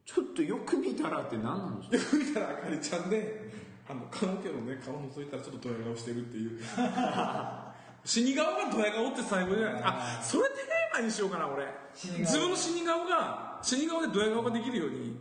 [0.04, 2.16] ちょっとよく見たらって何なんですか？
[2.18, 3.50] よく見たらあかりちゃんで
[3.88, 6.60] あの棺桶のね顔覗いたらちょっとドヤ顔してるっていう。
[8.04, 9.82] 死に顔がドヤ顔って最後じゃない？
[9.84, 11.66] あそれテーマにしようかな俺。
[11.94, 15.16] 自分の死に顔が死に顔でドヤ顔ができるように、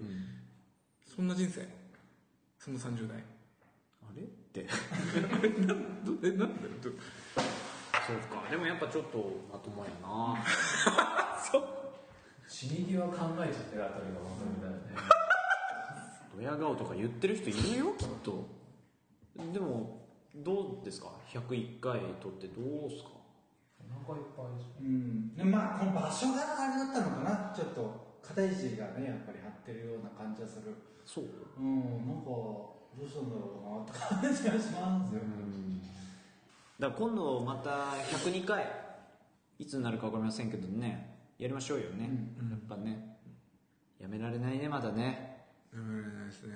[1.16, 1.68] そんな人生。
[2.60, 3.18] その30代。
[4.04, 4.22] あれ？
[4.22, 4.64] って。
[4.64, 4.70] ど
[6.24, 6.50] えなんだよ
[6.82, 6.90] ど
[8.06, 8.50] そうか。
[8.50, 9.18] でもやっぱちょっと
[9.52, 10.38] まともやな
[12.48, 13.14] 死に際考
[13.44, 14.96] えちゃってるあたりがまとめだよね。
[16.36, 18.46] ドヤ顔とか言ってる人いるよきっと。
[19.54, 23.10] でもどうですか？101回撮ってどうですか？
[23.80, 25.36] お腹いっぱいですうん。
[25.36, 27.54] でまあこの場所があれだったのかな。
[27.56, 30.74] ちょっと肩いじりがねやっぱり張ってるような感じがする。
[31.06, 31.26] そう。
[31.60, 32.08] うん。
[32.08, 32.76] なんかど
[33.06, 35.22] うしたんだろうなって感じがしますよ、
[36.80, 38.66] だから今度また102回
[39.60, 42.10] いつになるか分かりませんけどねやりましょうよね、
[42.50, 43.16] やっぱね。
[44.00, 45.46] やめられないねまだね。
[45.72, 46.54] やめられないですね。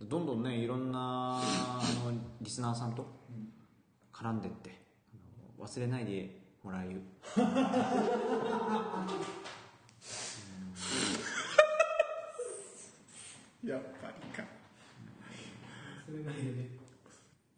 [0.00, 3.06] どんどんねいろんなあのリスナーさんと
[4.12, 4.76] 絡んでって
[5.58, 7.00] 忘れないでもらえる。
[13.64, 14.44] やっぱりか。
[16.04, 16.68] それないでね。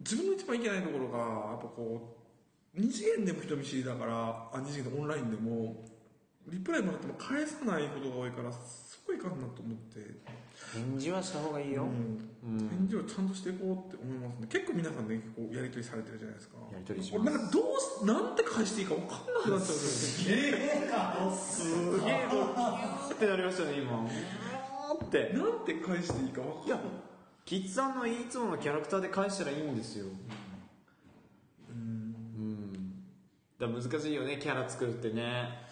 [0.01, 2.18] 自分の一番いけないところがやっぱこう
[2.79, 5.85] 二次元でも人見知りだからあ二次元でオンラインでも
[6.47, 10.01] リプライもらっても返さないことが多いからすごいいかんなと思って、
[10.73, 12.59] 返事はした方がいいよ、うん。
[12.69, 14.47] 返事をちゃんとしていこうって思いますね。
[14.49, 16.57] 結構皆さんね結構やり取りされてるじゃないですか。
[16.73, 17.29] やり取りします。
[17.29, 20.25] 俺なんかどうしなんて返していいか分かんなくなっちゃうんですよ。
[20.25, 23.37] すげえもうギューってな。
[23.37, 24.09] りましたね今っ
[25.05, 25.45] ってな。
[25.45, 26.77] んて返していいか分かんな。
[26.77, 26.81] い
[27.45, 30.05] キッズさんのいつものキャラクターで返したらいいんですよ
[31.71, 32.09] うん
[33.59, 35.21] だ難しいよねキャラ作るってね。
[35.21, 35.67] あ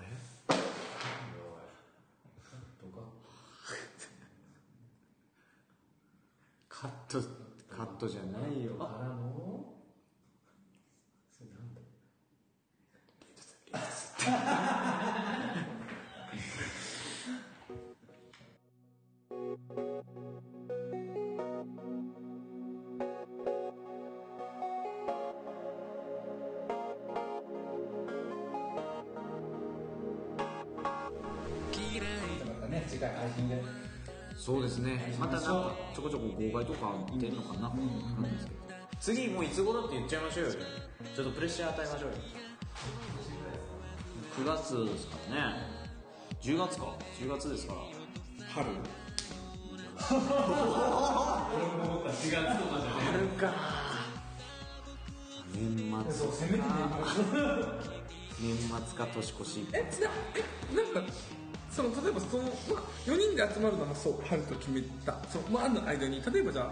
[0.00, 0.08] れ？
[6.68, 7.20] カット
[7.68, 8.74] カットじゃないよ
[37.18, 38.22] 外とか出るのかな、うん。
[38.22, 38.58] ですけど
[39.00, 40.52] 次もういつ頃って言っちゃいましょうよ。
[41.14, 42.16] ちょっとプレッシャー与えましょうよ。
[44.38, 45.56] 9月ですからね。
[46.40, 46.96] 10月か。
[47.20, 47.80] 10月ですから。
[48.48, 48.66] 春。
[49.98, 50.14] 4
[52.10, 53.42] 月とかじゃね春か。
[55.54, 56.64] 年末そうせめてね
[58.40, 59.66] 年末か年越し。
[59.72, 61.12] えちなえなんか
[61.70, 62.52] その例えばその、まあ、
[63.06, 65.16] 4人で集まるのはそう春と決めた。
[65.28, 66.22] そのまあの間に。
[66.32, 66.70] 例えばじゃあ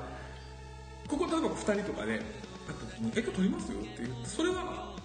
[1.08, 2.22] ここ例えば2人とかで会っ
[2.66, 4.96] た時に「え今日撮りますよ」って言ってそれは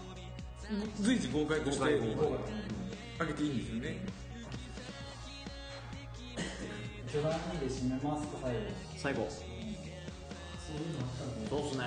[1.00, 2.40] 随時号外として号外号外
[3.20, 4.22] あげていいんですよね
[7.12, 8.60] 巨大にで締めますか最後
[8.98, 9.30] 最後
[11.50, 11.84] そうっすね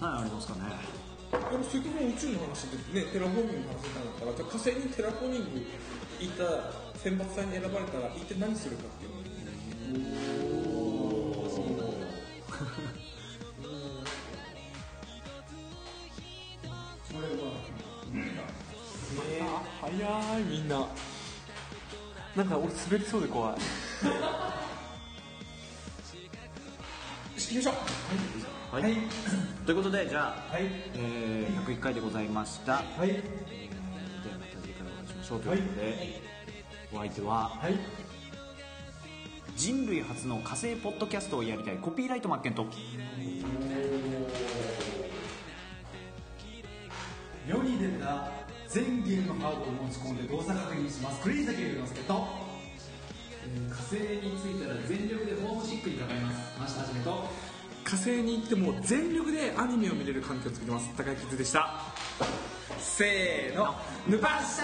[0.00, 0.60] 何ありますかね
[1.50, 2.62] でもせっかく宇宙の話
[2.94, 5.66] でねテラフォーミングの話したんだったらじゃ火星にテラフォーミング
[6.20, 10.37] 行った選抜さんに選ばれたら一体何するかっていうのを
[20.68, 20.86] んな。
[22.36, 23.52] なんか俺滑りそうで怖い。
[23.52, 23.58] よ
[27.38, 27.78] し行きましょ
[28.72, 28.76] う。
[28.76, 28.96] はい、
[29.64, 30.64] ということでじゃあ、はい。
[30.94, 33.08] えー、101回でございました、はい。
[33.08, 33.20] では
[34.38, 36.20] また次回お会いしましょうということで、
[36.92, 37.78] お相手ははい。
[39.56, 42.66] 人類初の火星ポッドキャストをやりたいコピーライトマッケンと。
[47.48, 48.37] 世に出た
[48.68, 51.22] 全ゲームハードを持ち込んで動作確認します。
[51.22, 56.60] クレイザケルの助っ人火星に着いたら全力でホームシックにかかります。
[56.60, 57.24] マシタはじめと。
[57.84, 60.90] 火星に行っても全力でアニメを見れる環境を作ります。
[60.98, 61.80] 高井キッズでした。
[62.78, 63.74] せーの。
[64.06, 64.60] ヌパッシ